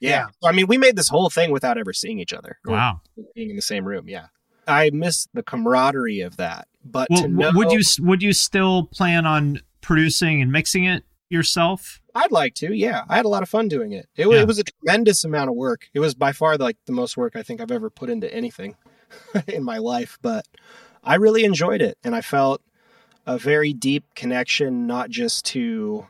[0.00, 0.26] Yeah.
[0.42, 2.58] So, I mean, we made this whole thing without ever seeing each other.
[2.64, 3.00] wow.
[3.36, 4.08] Being in the same room.
[4.08, 4.26] Yeah.
[4.66, 6.66] I miss the camaraderie of that.
[6.84, 11.04] But Well, to know, would you would you still plan on producing and mixing it
[11.30, 12.00] yourself?
[12.14, 12.74] I'd like to.
[12.74, 13.02] Yeah.
[13.08, 14.08] I had a lot of fun doing it.
[14.16, 14.40] It, Yeah.
[14.40, 15.88] it was a tremendous amount of work.
[15.94, 18.76] It was by far like the most work I think I've ever put into anything
[19.48, 20.18] in my life.
[20.22, 20.46] But
[21.02, 21.96] I really enjoyed it.
[22.04, 22.60] And I felt
[23.26, 26.06] a very deep connection, not just to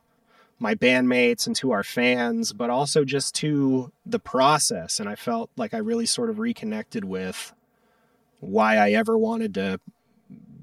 [0.59, 4.99] my bandmates and to our fans, but also just to the process.
[5.01, 7.53] And I felt like I really sort of reconnected with
[8.41, 9.81] why I ever wanted to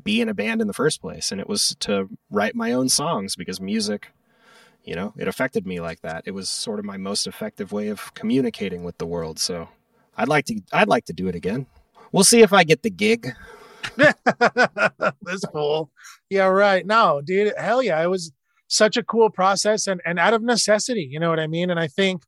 [0.04, 1.32] be in a band in the first place.
[1.32, 4.12] And it was to write my own songs because music,
[4.89, 6.23] you know, it affected me like that.
[6.25, 9.38] It was sort of my most effective way of communicating with the world.
[9.38, 9.69] So
[10.17, 11.67] I'd like to, I'd like to do it again.
[12.12, 13.32] We'll see if I get the gig.
[13.95, 15.91] this fool.
[16.28, 16.88] Yeah, right.
[16.88, 18.02] No, dude, hell yeah.
[18.02, 18.32] It was
[18.67, 21.69] such a cool process and, and out of necessity, you know what I mean?
[21.69, 22.23] And I think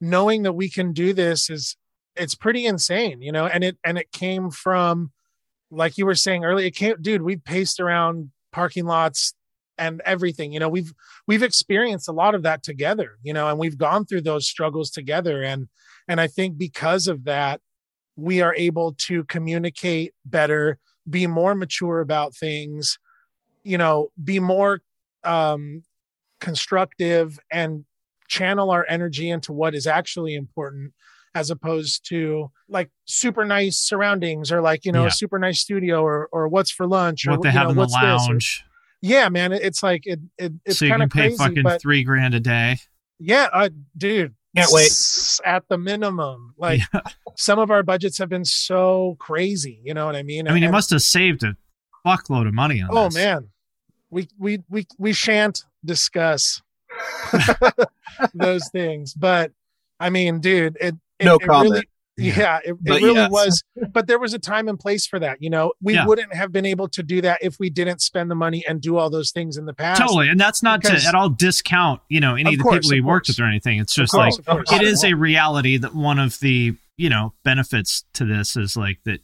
[0.00, 1.76] knowing that we can do this is
[2.14, 5.10] it's pretty insane, you know, and it and it came from
[5.72, 9.34] like you were saying earlier, it came dude, we paced around parking lots
[9.78, 10.92] and everything, you know, we've
[11.26, 14.90] we've experienced a lot of that together, you know, and we've gone through those struggles
[14.90, 15.42] together.
[15.42, 15.68] And
[16.08, 17.60] and I think because of that,
[18.16, 22.98] we are able to communicate better, be more mature about things,
[23.64, 24.80] you know, be more
[25.24, 25.82] um,
[26.40, 27.84] constructive and
[28.28, 30.92] channel our energy into what is actually important
[31.34, 35.08] as opposed to like super nice surroundings or like you know Yeah.
[35.08, 37.82] a super nice studio or or what's for lunch or What they you have know,
[37.82, 38.64] in the lounge,
[39.06, 41.36] yeah man it- it's like it, it it's so you kind can of pay crazy
[41.36, 42.78] fucking but three grand a day.
[43.18, 44.34] yeah, uh, dude.
[44.56, 44.90] Can't wait.
[45.44, 47.00] At the minimum, like Yeah.
[47.36, 49.80] some of our budgets have been so crazy.
[49.84, 50.48] You know what I mean?
[50.48, 51.54] I mean, you must have saved a
[52.06, 52.96] fuckload of money on this.
[52.98, 53.14] Oh this.
[53.16, 53.48] man,
[54.08, 56.62] we we we we shan't discuss
[58.34, 59.52] those things, but
[60.00, 61.70] I mean, dude, it, it No it comment.
[61.72, 63.30] Really, yeah, it, it really yes.
[63.30, 63.62] was.
[63.92, 65.42] But there was a time and place for that.
[65.42, 66.06] You know, we Yeah.
[66.06, 68.96] wouldn't have been able to do that if we didn't spend the money and do
[68.96, 70.00] all those things in the past.
[70.00, 72.62] Totally, and that's not Because- to at all discount you know any Of of the
[72.64, 73.38] course, people we worked course.
[73.38, 73.78] with or anything.
[73.80, 78.04] It's just course, like it is a reality that one of the you know benefits
[78.14, 79.20] to this is like that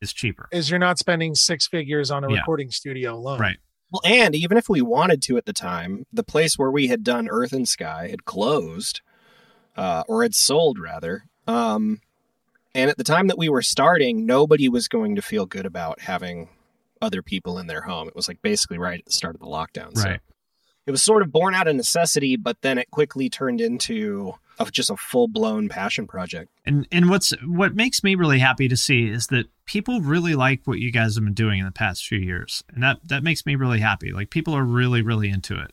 [0.00, 0.48] is cheaper.
[0.50, 2.38] Is you're not spending six figures on a Yeah.
[2.38, 3.38] recording studio alone.
[3.38, 3.58] Right.
[3.92, 7.02] Well, and even if we wanted to at the time, the place where we had
[7.04, 9.00] done Earth and Sky had closed,
[9.76, 11.24] uh, or had sold rather.
[11.46, 12.00] Um,
[12.74, 16.00] and at the time that we were starting, nobody was going to feel good about
[16.00, 16.48] having
[17.02, 18.08] other people in their home.
[18.08, 19.96] It was like basically right at the start of the lockdown.
[19.96, 20.20] So Right.
[20.86, 24.70] it was sort of born out of necessity, but then it quickly turned into of
[24.72, 26.50] just a full blown passion project.
[26.66, 30.60] And and what's what makes me really happy to see is that people really like
[30.66, 33.46] what you guys have been doing in the past few years, and that that makes
[33.46, 34.12] me really happy.
[34.12, 35.72] Like people are really really into it.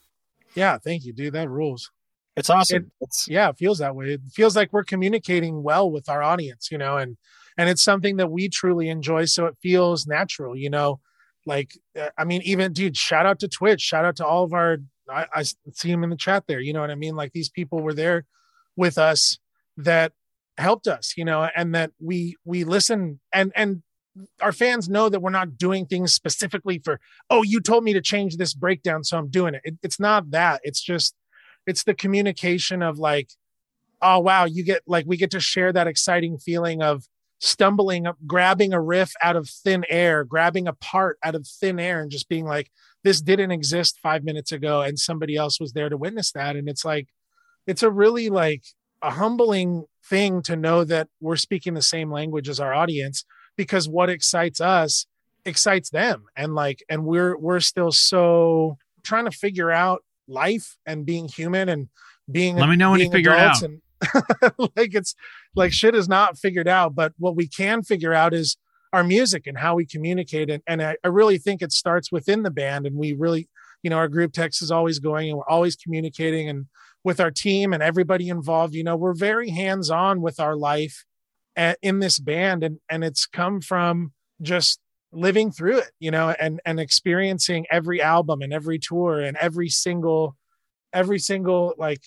[0.56, 1.34] Yeah, thank you, dude.
[1.34, 1.92] That rules.
[2.38, 2.92] It's awesome.
[3.02, 4.14] it's yeah it feels that way.
[4.14, 7.18] It feels like we're communicating well with our audience you know and
[7.58, 11.00] and it's something that we truly enjoy so it feels natural you know?
[11.46, 13.82] Like uh, i mean even dude shout out to twitch.
[13.82, 14.78] Shout out to all of our
[15.10, 17.16] I, I see them in the chat there you know what i mean?
[17.16, 18.26] Like these people were there
[18.76, 19.40] with us
[19.78, 20.14] that
[20.58, 23.84] helped us you know and that we we listen and and
[24.42, 28.02] our fans know that we're not doing things specifically for oh you told me to
[28.02, 30.60] change this breakdown so i'm doing it, it it's not that.
[30.64, 31.16] It's just
[31.68, 33.30] it's the communication of like
[34.02, 37.04] oh wow you get like we get to share that exciting feeling of
[37.40, 41.80] stumbling up, grabbing a riff out of thin air, grabbing a part out of thin
[41.80, 42.72] air, and just being like,
[43.04, 46.56] this didn't exist five minutes ago, and somebody else was there to witness that.
[46.56, 47.08] And it's like,
[47.66, 48.64] it's a really like
[49.02, 53.88] a humbling thing to know that we're speaking the same language as our audience because
[53.88, 55.06] what excites us
[55.46, 61.06] excites them and like and we're we're still so trying to figure out life and
[61.06, 61.88] being human and
[62.30, 63.62] being let me know when you figure it out.
[63.62, 63.82] and
[64.76, 65.16] like it's
[65.56, 68.58] like shit is not figured out but what we can figure out is
[68.94, 70.50] our music and how we communicate.
[70.50, 73.50] And, and I, I really think it starts within the band and we really
[73.84, 76.66] you know our group text is always going and we're always communicating and
[77.04, 78.74] with our team and everybody involved.
[78.74, 81.06] You know we're very hands on with our life
[81.56, 84.80] eh, in this band and and it's come from just
[85.18, 89.70] living through it you know and and experiencing every album and every tour and every
[89.70, 90.36] single
[90.94, 92.02] every single like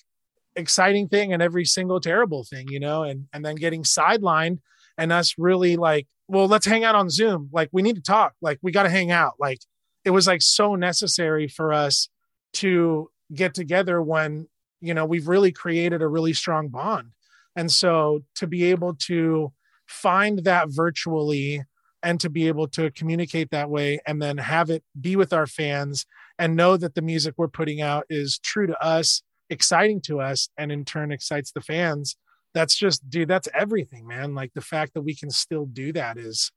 [0.57, 4.59] exciting thing and every single terrible thing you know and and then getting sidelined
[4.97, 7.51] and us really like well let's hang out on zoom.
[7.53, 8.35] Like we need to talk.
[8.41, 9.35] Like we got to hang out.
[9.39, 9.59] Like
[10.05, 12.09] it was like so necessary for us
[12.55, 14.49] to get together when
[14.81, 17.13] you know we've really created a really strong bond.
[17.57, 19.53] And so to be able to
[19.87, 21.65] find that virtually
[22.03, 25.47] and to be able to communicate that way and then have it be with our
[25.47, 26.07] fans
[26.39, 30.49] and know that the music we're putting out is true to us exciting to us
[30.57, 32.17] and in turn excites the fans.
[32.55, 34.35] That's just dude that's everything man.
[34.35, 36.51] Like the fact that we can still do that is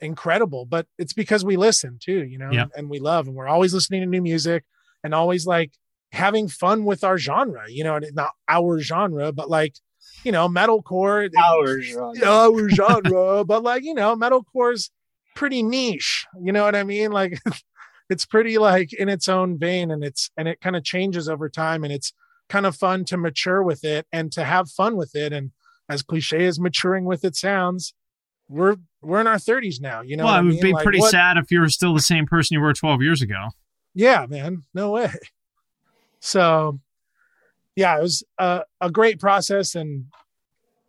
[0.00, 3.72] incredible but it's because we listen too you know and we love and we're always
[3.72, 4.64] listening to new music
[5.02, 5.72] and always like
[6.12, 9.74] having fun with our genre you know not our genre but like
[10.24, 12.26] you know metalcore our genre.
[12.26, 14.90] our genre but like you know metalcore's
[15.34, 17.12] pretty niche you know what i mean?
[17.12, 17.38] Like
[18.08, 21.48] it's pretty like in its own vein and it's and it kind of changes over
[21.48, 22.12] time and it's
[22.48, 25.50] kind of fun to mature with it and to have fun with it and
[25.88, 27.94] as cliche as maturing with it sounds
[28.48, 30.62] we're we're in our 30s now you know well it would mean?
[30.62, 33.02] be like, pretty what, sad if you were still the same person you were 12
[33.02, 33.48] years ago.
[33.94, 35.10] Yeah man no way.
[36.20, 36.80] So
[37.76, 40.06] yeah it was a, a great process and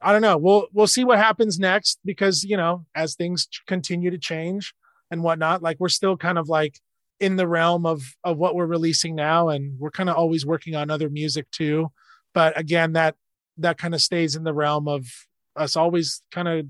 [0.02, 0.38] i don't know.
[0.38, 4.74] We'll we'll see what happens next because you know as things continue to change
[5.12, 6.80] and whatnot like we're still kind of like
[7.20, 10.76] in the realm of of what we're releasing now and we're kind of always working
[10.76, 11.92] on other music too.
[12.34, 13.16] But again that
[13.58, 15.08] that kind of stays in the realm of
[15.56, 16.68] us always kind of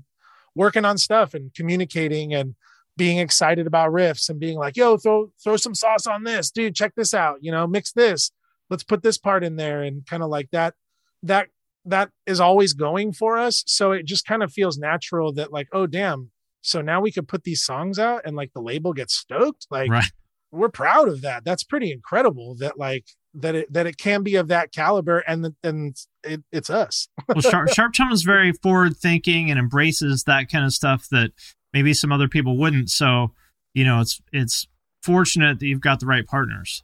[0.54, 2.54] working on stuff and communicating and
[2.96, 6.50] being excited about riffs and being like yo throw throw some sauce on this.
[6.50, 7.38] Dude check this out.
[7.42, 8.30] You know mix this
[8.70, 10.74] let's put this part in there and kind of like that
[11.22, 11.48] that
[11.84, 15.68] that is always going for us so it just kind of feels natural that like
[15.72, 19.14] oh damn so now we could put these songs out and like the label gets
[19.14, 20.10] stoked like right
[20.50, 21.44] we're proud of that.
[21.44, 25.54] That's pretty incredible that like that it that it can be of that caliber and
[25.62, 27.08] and it, it's us.
[27.28, 31.32] well, Sharp, Sharp Tone is very forward thinking and embraces that kind of stuff that
[31.72, 32.90] maybe some other people wouldn't.
[32.90, 33.32] So
[33.74, 34.66] you know, it's it's
[35.02, 36.82] fortunate that you've got the right partners.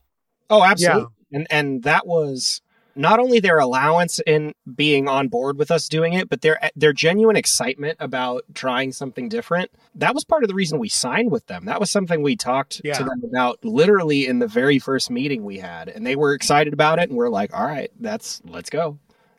[0.50, 1.02] Oh, absolutely.
[1.02, 1.08] Yeah.
[1.34, 2.62] And and that was
[2.96, 6.92] not only their allowance in being on board with us doing it, but their their
[6.92, 9.70] genuine excitement about trying something different.
[9.94, 11.64] That was part of the reason we signed with them.
[11.66, 12.94] That was something we talked yeah.
[12.94, 16.72] to them about literally in the very first meeting we had, and they were excited
[16.72, 17.08] about it.
[17.08, 18.98] And we're like, "All right, that's let's go,"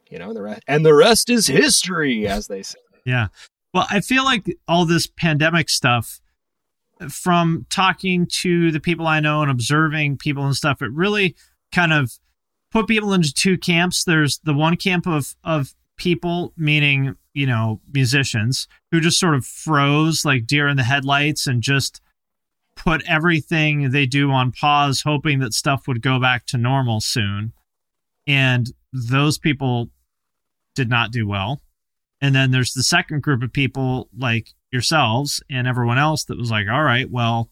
[0.09, 0.33] you know.
[0.33, 2.79] The rest and the rest is history, as they say.
[3.05, 3.27] Yeah.
[3.73, 6.21] Well, I feel like all this pandemic stuff,
[7.09, 11.35] from talking to the people I know and observing people and stuff, it really
[11.75, 12.17] kind of
[12.71, 14.05] put people into two camps.
[14.05, 19.45] There's the one camp of of people, meaning you know musicians, who just sort of
[19.45, 22.01] froze like deer in the headlights and just
[22.77, 27.53] put everything they do on pause, hoping that stuff would go back to normal soon.
[28.27, 29.89] And those people
[30.75, 31.61] did not do well.
[32.21, 36.51] And then there's the second group of people like yourselves and everyone else that was
[36.51, 37.49] like, all right, well,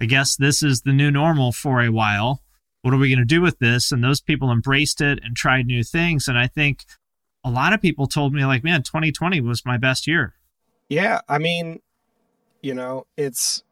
[0.00, 2.43] I guess this is the new normal for a while
[2.84, 3.90] what are we going to do with this?
[3.90, 6.28] And those people embraced it and tried new things.
[6.28, 6.84] And I think
[7.42, 10.34] a lot of people told me, like, man, 2020 was my best year.
[10.90, 11.22] Yeah.
[11.26, 11.80] I mean,
[12.60, 13.62] you know, it's,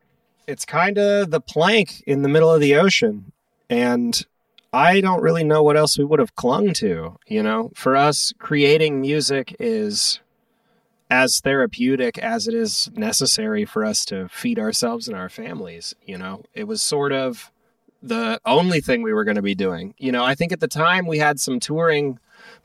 [0.47, 3.33] it's kind of the plank in the middle of the ocean.
[3.69, 4.25] And
[4.73, 7.19] I don't really know what else we would have clung to.
[7.27, 10.21] You know, for us, creating music is
[11.11, 15.95] as therapeutic as it is necessary for us to feed ourselves and our families.
[16.03, 17.52] You know, it was sort of
[18.03, 19.95] the only thing we were going to be doing.
[19.99, 22.19] You know, I think at the time we had some touring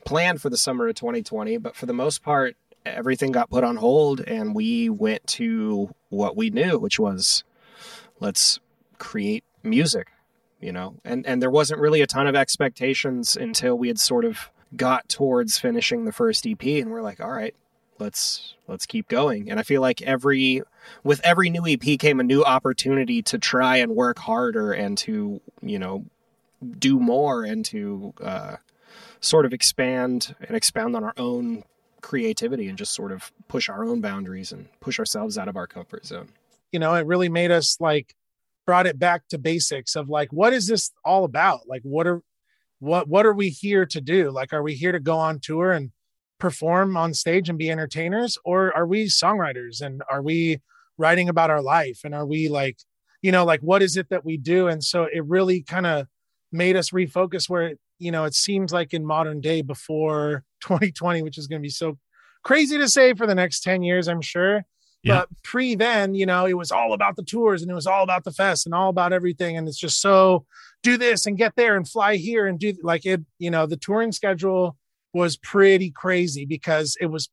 [0.04, 3.76] planned for the summer of 2020, but for the most part, everything got put on
[3.76, 7.44] hold and we went to what we knew, which was
[8.20, 8.58] let's
[8.98, 10.08] create music,
[10.60, 10.96] you know.
[11.04, 15.08] And and there wasn't really a ton of expectations until we had sort of got
[15.08, 17.54] towards finishing the first EP and we're like, all right,
[17.98, 19.50] let's let's keep going.
[19.50, 20.62] And I feel like every
[21.04, 25.40] with every new EP came a new opportunity to try and work harder and to
[25.62, 26.04] you know
[26.78, 28.56] do more and to uh,
[29.20, 31.64] sort of expand and expound on our own
[32.00, 35.66] creativity and just sort of push our own boundaries and push ourselves out of our
[35.66, 36.28] comfort zone.
[36.72, 38.14] You know, it really made us like
[38.66, 41.68] brought it back to basics of like what is this all about?
[41.68, 42.22] Like what are
[42.80, 44.30] what what are we here to do?
[44.30, 45.90] Like are we here to go on tour and
[46.38, 50.60] perform on stage and be entertainers or are we songwriters and are we
[50.96, 52.78] writing about our life and are we like
[53.22, 56.06] you know like what is it that we do and so it really kind of
[56.52, 61.38] made us refocus where you know it seems like in modern day before 2020 which
[61.38, 61.98] is going to be so
[62.44, 64.64] crazy to say for the next 10 years i'm sure
[65.02, 65.18] yeah.
[65.20, 68.04] but pre then you know it was all about the tours and it was all
[68.04, 70.46] about the fest and all about everything and it's just so
[70.82, 73.76] do this and get there and fly here and do like it you know the
[73.76, 74.76] touring schedule
[75.12, 77.28] was pretty crazy because it was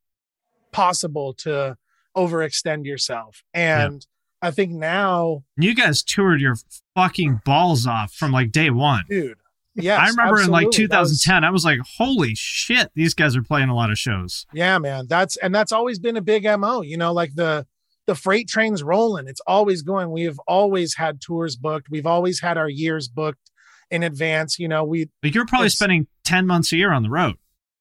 [0.71, 1.77] possible to
[2.15, 4.05] overextend yourself and
[4.41, 4.47] yeah.
[4.47, 6.55] i think now you guys toured your
[6.95, 9.37] fucking balls off from like day one dude
[9.75, 10.45] yeah, I remember absolutely.
[10.45, 13.91] in like 2010, was, I was like, "Holy shit, these guys are playing a lot
[13.91, 15.07] of shows." Yeah, man.
[15.07, 16.81] That's and that's always been a big mo.
[16.81, 17.67] You know, like the
[18.05, 19.27] the freight train's rolling.
[19.27, 20.11] It's always going.
[20.11, 21.89] We have always had tours booked.
[21.89, 23.51] We've always had our years booked
[23.91, 24.59] in advance.
[24.59, 25.09] You know, we.
[25.21, 27.35] But you're probably spending 10 months a year on the road.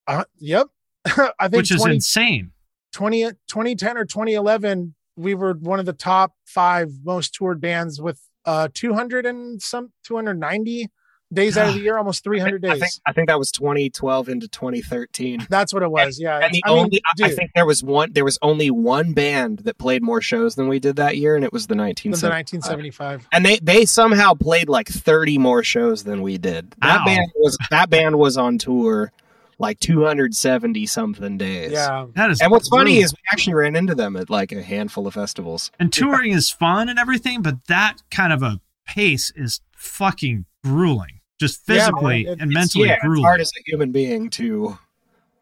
[0.07, 0.69] Uh, yep.
[1.07, 2.53] I think which is 20, insane.
[2.93, 8.21] 20, 2010 or 2011, we were one of the top five most toured bands with
[8.47, 10.91] uh 200 and some 290
[11.33, 12.71] days out of the year, almost 300 days.
[12.71, 15.47] I think, I think, that was 2012 into 2013.
[15.51, 16.19] That's what it was.
[16.19, 16.39] And, yeah.
[16.39, 19.61] And the I only, mean, I think there was one, there was only one band
[19.61, 21.35] that played more shows than we did that year.
[21.37, 22.21] And it was the 1975.
[22.21, 23.29] The 1975.
[23.33, 26.71] And they, they somehow played like 30 more shows than we did.
[26.83, 27.05] That wow.
[27.05, 29.13] band was, that band was on tour
[29.59, 31.73] like 270 something days.
[31.73, 32.07] Yeah.
[32.15, 32.87] That is and what's brutal.
[32.87, 35.71] funny is we actually ran into them at like a handful of festivals.
[35.79, 41.21] And touring is fun and everything, but that kind of a pace is fucking grueling
[41.41, 43.21] just physically yeah, and mentally yeah, grueling.
[43.21, 44.79] It's hard as a human being to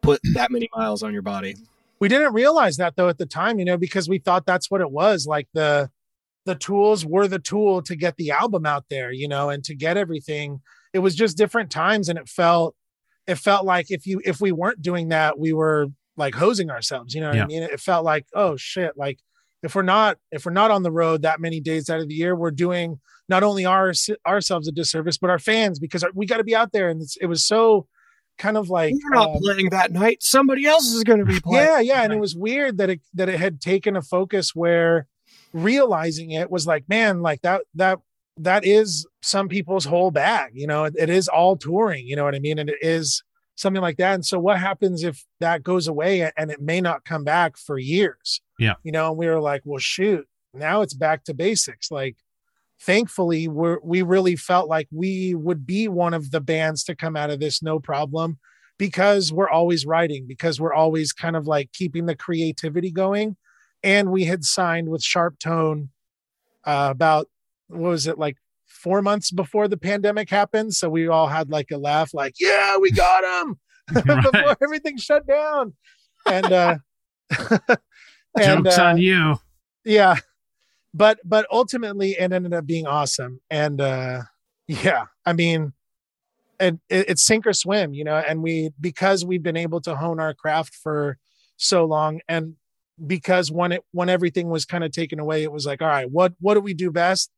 [0.01, 1.55] put that many miles on your body.
[1.99, 4.81] We didn't realize that though at the time, you know, because we thought that's what
[4.81, 5.25] it was.
[5.25, 5.89] Like the
[6.45, 9.75] the tools were the tool to get the album out there, you know, and to
[9.75, 10.61] get everything.
[10.91, 12.75] It was just different times and it felt
[13.27, 17.13] it felt like if you if we weren't doing that, we were like hosing ourselves,
[17.13, 17.43] you know what yeah.
[17.43, 17.63] I mean?
[17.63, 19.19] It felt like, oh shit, like
[19.63, 22.15] if we're not if we're not on the road that many days out of the
[22.15, 22.99] year, we're doing
[23.29, 23.93] not only our
[24.27, 26.89] ourselves a disservice, but our fans because we got to be out there.
[26.89, 27.87] And it was so
[28.37, 30.21] kind of like we're not um, playing that night.
[30.21, 31.65] Somebody else is going to be playing.
[31.65, 32.03] Yeah, yeah.
[32.03, 35.07] And it was weird that it that it had taken a focus where
[35.53, 37.99] realizing it was like, man, like that that
[38.37, 40.51] that is some people's whole bag.
[40.53, 42.07] You know, it, it is all touring.
[42.07, 42.59] You know what I mean?
[42.59, 43.23] And it is
[43.55, 44.15] something like that.
[44.15, 47.77] And so what happens if that goes away and it may not come back for
[47.77, 48.41] years?
[48.57, 48.73] Yeah.
[48.83, 51.91] You know, and we were like, well, shoot, now it's back to basics.
[51.91, 52.17] Like
[52.79, 57.15] thankfully we we really felt like we would be one of the bands to come
[57.15, 58.37] out of this no problem
[58.77, 63.37] because we're always writing because we're always kind of like keeping the creativity going
[63.83, 65.89] and we had signed with SharpTone
[66.65, 67.27] uh, about
[67.67, 70.73] what was it like four months before the pandemic happened?
[70.73, 73.59] So we all had like a laugh like yeah we got him!
[73.93, 75.73] Before everything shut down.
[76.25, 76.77] And uh
[78.39, 79.35] and, jokes uh, on you.
[79.83, 80.17] yeah.
[80.93, 83.41] But but ultimately it ended up being awesome.
[83.49, 84.23] And uh
[84.67, 85.73] yeah i mean
[86.59, 88.15] it, it, it's sink or swim you know?
[88.15, 91.17] And we because we've been able to hone our craft for
[91.57, 92.55] so long and
[93.05, 96.09] because when it when everything was kind of taken away it was like all right
[96.09, 97.31] what what do we do best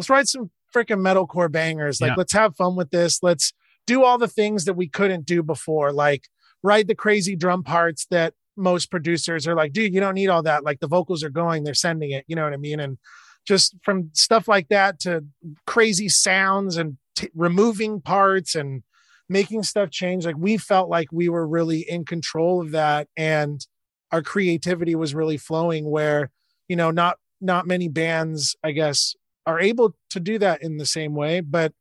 [0.00, 2.14] let's write some freaking metalcore bangers like yeah.
[2.16, 3.52] let's have fun with this let's
[3.86, 6.28] do all the things that we couldn't do before like
[6.62, 10.42] write the crazy drum parts that most producers are like, dude, you don't need all
[10.42, 10.64] that.
[10.64, 12.24] Like the vocals are going, they're sending it.
[12.28, 12.78] You know what I mean?
[12.80, 12.98] And
[13.46, 15.24] just from stuff like that to
[15.66, 18.82] crazy sounds and t- removing parts and
[19.28, 20.26] making stuff change.
[20.26, 23.66] Like we felt like we were really in control of that, and
[24.12, 25.88] our creativity was really flowing.
[25.88, 26.30] Where
[26.68, 29.16] you know, not not many bands, I guess,
[29.50, 31.40] are able to do that in the same way.
[31.40, 31.72] But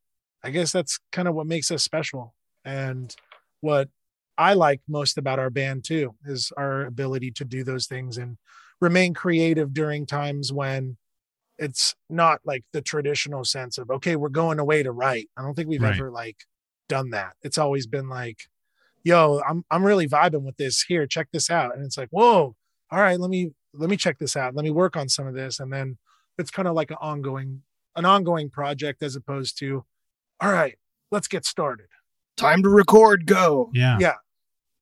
[0.44, 2.34] I guess that's kind of what makes us special.
[2.66, 3.16] And
[3.62, 3.90] what
[4.38, 8.38] I like most about our band too is our ability to do those things and
[8.82, 10.98] remain creative during times when
[11.58, 15.30] it's not like the traditional sense of okay we're going away to write.
[15.38, 15.96] I don't think we've right.
[15.96, 16.38] ever like
[16.88, 17.34] done that.
[17.44, 18.44] It's always been like
[19.02, 20.84] yo i'm i'm really vibing with this.
[20.84, 21.76] Here check this out.
[21.76, 22.56] And it's like whoa
[22.92, 24.56] all right let me let me check this out.
[24.56, 25.60] Let me work on some of this.
[25.60, 25.98] And then
[26.40, 27.62] it's kind of like an ongoing
[27.96, 29.84] an ongoing project as opposed to
[30.42, 30.78] all right
[31.12, 31.88] let's get started
[32.38, 34.14] time to record go yeah yeah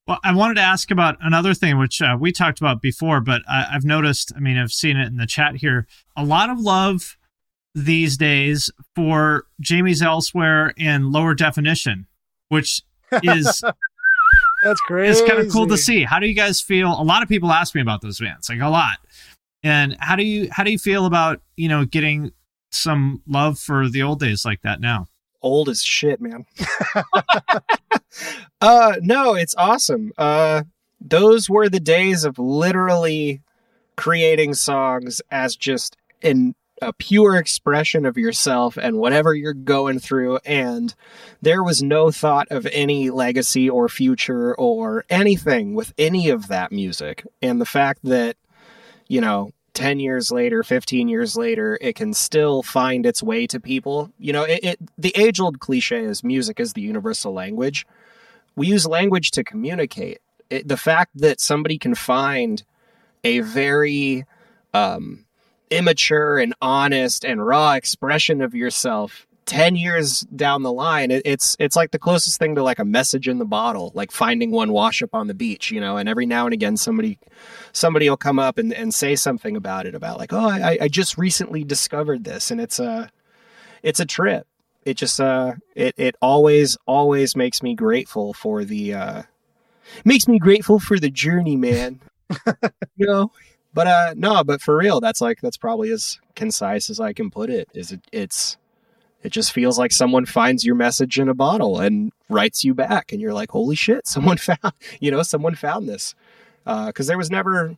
[0.07, 3.41] Well, I wanted to ask about another thing, which uh, we talked about before, but
[3.49, 5.85] I, I've noticed, I mean, I've seen it in the chat here,
[6.15, 7.17] a lot of love
[7.75, 12.07] these days for Jamie's Elsewhere and Lower Definition,
[12.47, 12.83] which
[13.23, 13.61] is
[14.63, 15.11] That's crazy.
[15.11, 16.03] it's kind of cool to see.
[16.03, 16.89] How do you guys feel?
[16.89, 18.97] A lot of people ask me about those bands, like a lot.
[19.67, 22.31] And how do you how do you feel about you know getting
[22.71, 25.07] some love for the old days like that now?
[25.41, 26.45] Old as shit, man.
[28.61, 30.13] uh no, it's awesome.
[30.17, 30.63] Uh
[31.01, 33.41] those were the days of literally
[33.97, 40.37] creating songs as just an a pure expression of yourself and whatever you're going through
[40.45, 40.93] and
[41.41, 46.71] there was no thought of any legacy or future or anything with any of that
[46.71, 48.37] music and the fact that
[49.07, 53.59] you know 10 years later 15 years later it can still find its way to
[53.59, 54.11] people.
[54.17, 57.85] You know it, it the age old cliche is music is the universal language.
[58.55, 60.17] We use language to communicate.
[60.49, 62.63] It, the fact that somebody can find
[63.23, 64.25] a very
[64.73, 65.25] um
[65.69, 71.55] immature and honest and raw expression of yourself 10 years down the line it, it's
[71.59, 74.71] it's like the closest thing to like a message in the bottle like finding one
[74.71, 77.17] wash up on the beach you know and every now and again somebody
[77.71, 80.87] somebody will come up and, and say something about it about like oh I, I
[80.87, 83.09] just recently discovered this and it's a
[83.83, 84.47] it's a trip.
[84.83, 89.23] It just uh it it always always makes me grateful for the uh
[90.05, 92.01] makes me grateful for the journey man.
[92.99, 93.31] You know?
[93.73, 97.29] But uh no but for real that's like that's probably as concise as i can
[97.29, 98.57] put it is it it's
[99.23, 103.11] it just feels like someone finds your message in a bottle and writes you back
[103.11, 106.15] and you're like holy shit someone found you know someone found this.
[106.65, 107.75] Uh because there was never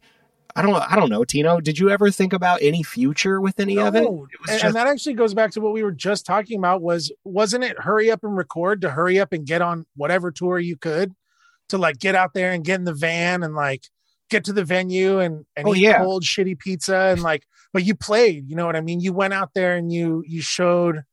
[0.56, 3.78] i don't i don't know tino did you ever think about any future with any
[3.78, 4.10] of it, it
[4.48, 7.64] just and that actually goes back to what we were just talking about was wasn't
[7.64, 11.14] it hurry up and record to hurry up and get on whatever tour you could
[11.70, 13.84] to like get out there and get in the van and like
[14.32, 16.00] get to the venue and, and Oh, eat yeah.
[16.00, 19.00] cold shitty pizza and like but you played you know what i mean?
[19.02, 21.04] You went out there and you you showed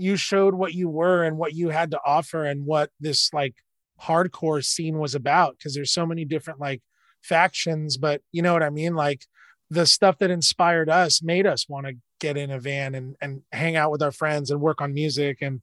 [0.00, 3.54] you showed what you were and what you had to offer and what this like
[4.00, 6.80] hardcore scene was about because there's so many different like
[7.22, 8.94] factions but you know what i mean?
[8.94, 9.26] Like
[9.70, 13.42] the stuff that inspired us made us want to get in a van and and
[13.52, 15.62] hang out with our friends and work on music and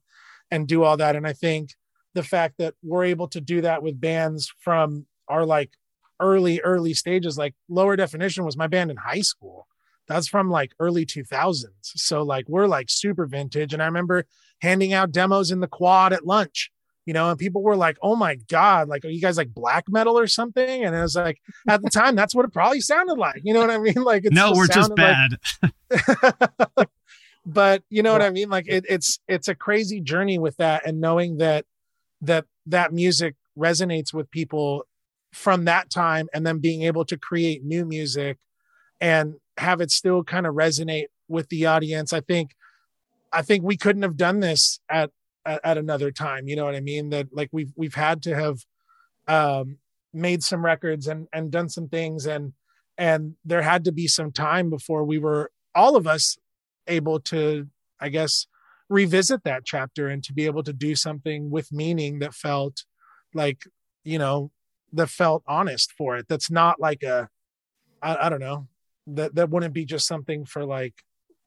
[0.50, 1.74] and do all that and i think
[2.14, 5.70] the fact that we're able to do that with bands from our like
[6.20, 9.68] early early stages like lower definition was my band in high school
[10.08, 14.24] that's from like early 2000s so like we're like super vintage and i remember
[14.60, 16.70] handing out demos in the quad at lunch
[17.06, 19.84] you know and people were like oh my god like are you guys like black
[19.88, 21.38] metal or something and it was like
[21.68, 24.24] at the time that's what it probably sounded like you know what i mean like
[24.30, 25.72] no, still we're just sounded like-
[26.76, 26.88] bad.
[27.48, 28.50] but you know what I mean?
[28.50, 31.64] Like it, it's it's a crazy journey with that, and knowing that
[32.20, 34.86] that that music resonates with people
[35.32, 38.36] from that time, and then being able to create new music
[39.00, 42.12] and have it still kind of resonate with the audience.
[42.12, 42.54] I think
[43.32, 45.10] I think we couldn't have done this at
[45.44, 46.48] at, at another time.
[46.48, 47.10] You know what I mean?
[47.10, 48.58] That like we've we've had to have
[49.26, 49.78] um,
[50.12, 52.52] made some records and and done some things and
[52.96, 56.36] and there had to be some time before we were all of us
[56.86, 57.68] able to
[58.00, 58.46] i guess
[58.88, 62.84] revisit that chapter and to be able to do something with meaning that felt
[63.34, 63.62] like
[64.02, 64.50] you know
[64.92, 67.28] that felt honest for it that's not like a
[68.02, 68.66] i, I don't know
[69.14, 70.94] that that wouldn't be just something for like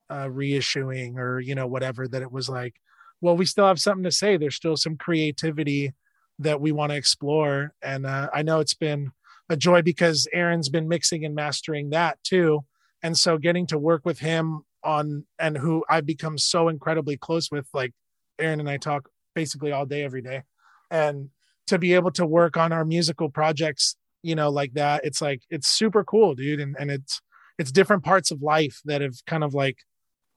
[0.09, 2.75] uh reissuing or you know whatever that it was like
[3.21, 4.35] well we still have something to say.
[4.35, 5.93] There's still some creativity
[6.39, 7.73] that we want to explore.
[7.81, 9.11] And uh, i know it's been
[9.49, 12.65] a joy because aaron's been mixing and mastering that too.
[13.03, 17.51] And so getting to work with him on and who I've become so incredibly close
[17.51, 17.93] with like
[18.39, 20.43] Aaron and I talk basically all day every day.
[20.89, 21.29] And
[21.67, 25.41] to be able to work on our musical projects you know like that it's like
[25.49, 26.59] it's super cool dude.
[26.59, 27.21] And and it's
[27.57, 29.77] it's different parts of life that have kind of like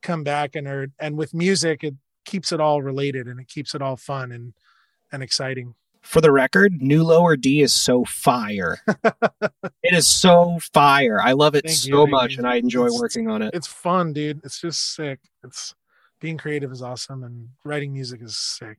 [0.03, 1.95] come back and are and with music it
[2.27, 4.55] keeps it all related and it keeps it all fun and
[5.12, 8.77] and exciting for the record, New Lower D is so fire.
[9.83, 11.19] it is so fire.
[11.19, 12.39] I love it Thank so you, much, you.
[12.39, 13.55] and I enjoy It's- working on it.
[13.55, 15.75] it's fun dude it's just sick it's
[16.21, 18.79] being creative is awesome and writing music is sick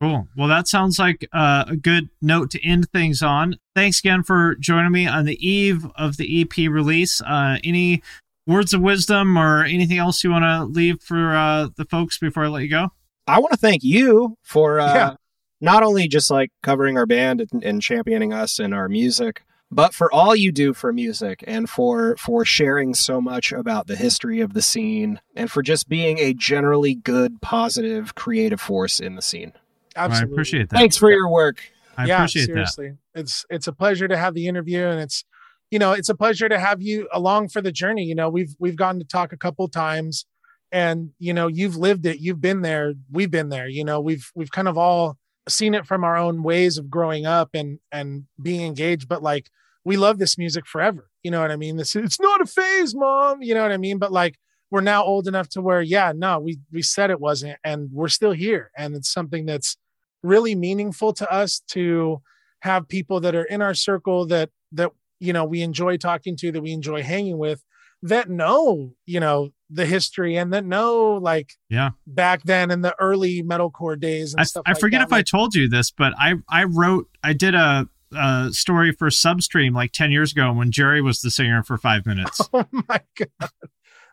[0.00, 0.28] Cool.
[0.36, 3.56] Well, that sounds like uh, a good note to end things on.
[3.74, 7.20] Thanks again for joining me on the eve of the EP release.
[7.20, 8.02] Uh, any
[8.46, 12.44] words of wisdom or anything else you want to leave for uh, the folks before
[12.44, 12.88] I let you go?
[13.26, 15.14] I want to thank you for uh, Yeah.
[15.60, 19.94] not only just like covering our band and, and championing us and our music, but
[19.94, 24.40] for all you do for music and for for sharing so much about the history
[24.40, 29.22] of the scene and for just being a generally good, positive, creative force in the
[29.22, 29.52] scene.
[29.96, 30.76] I appreciate that.
[30.76, 31.60] Thanks for your work.
[31.96, 32.92] I yeah, appreciate seriously.
[33.14, 35.24] It's it's a pleasure to have the interview and it's
[35.70, 38.04] you know, it's a pleasure to have you along for the journey.
[38.04, 40.24] You know, we've we've gotten to talk a couple times
[40.72, 43.68] and you know, you've lived it, you've been there, we've been there.
[43.68, 45.17] You know, we've we've kind of all
[45.50, 49.50] seen it from our own ways of growing up and and being engaged, but like
[49.84, 51.10] we love this music forever.
[51.22, 51.76] You know what I mean?
[51.76, 53.42] This it's not a phase, mom.
[53.42, 53.98] You know what I mean?
[53.98, 54.38] But like
[54.70, 58.08] we're now old enough to where, yeah, no, we we said it wasn't, and we're
[58.08, 58.70] still here.
[58.76, 59.76] And it's something that's
[60.22, 62.20] really meaningful to us to
[62.60, 64.90] have people that are in our circle that that
[65.20, 67.64] you know we enjoy talking to, that we enjoy hanging with,
[68.02, 72.94] that know, you know, the history and that know like yeah back then in the
[72.98, 75.08] early metalcore days and I, stuff I like forget that.
[75.08, 77.86] if I told you this, but I I wrote I did a,
[78.16, 82.06] a story for Substream like ten years ago when Jerry was the singer for five
[82.06, 82.40] minutes.
[82.54, 83.50] Oh my god.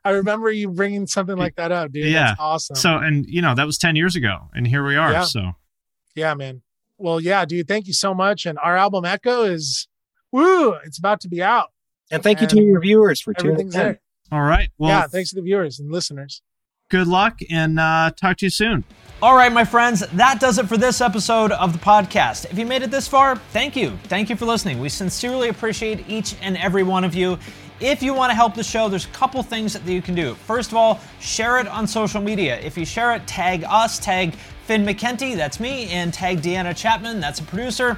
[0.04, 2.06] I remember you bringing something like that up, dude.
[2.06, 2.76] yeah, That's awesome.
[2.76, 5.12] So and you know that was ten years ago, and here we are.
[5.12, 5.24] Yeah.
[5.24, 5.54] So
[6.16, 6.62] Yeah, man.
[6.98, 8.46] Well, yeah, dude, thank you so much.
[8.46, 9.88] And our album Echo is
[10.32, 11.70] woo, it's about to be out.
[12.12, 13.70] And thank you to your viewers for tuning in.
[13.70, 14.00] there.
[14.32, 16.42] all right, well, yeah, thanks to the viewers and listeners.
[16.90, 18.84] good luck, and uh, talk to you soon.
[19.22, 22.46] All right, my friends, that does it for this episode of the podcast.
[22.52, 23.98] If you made it this far, thank you.
[24.04, 24.80] Thank you for listening.
[24.80, 27.40] We sincerely appreciate each and every one of you.
[27.80, 30.36] If you want to help the show, there's a couple things that you can do.
[30.36, 32.60] First of all, share it on social media.
[32.60, 34.36] If you share it, tag us, tag
[34.66, 37.98] Finn McKenty, that's me, and tag Deanna Chapman, that's a producer.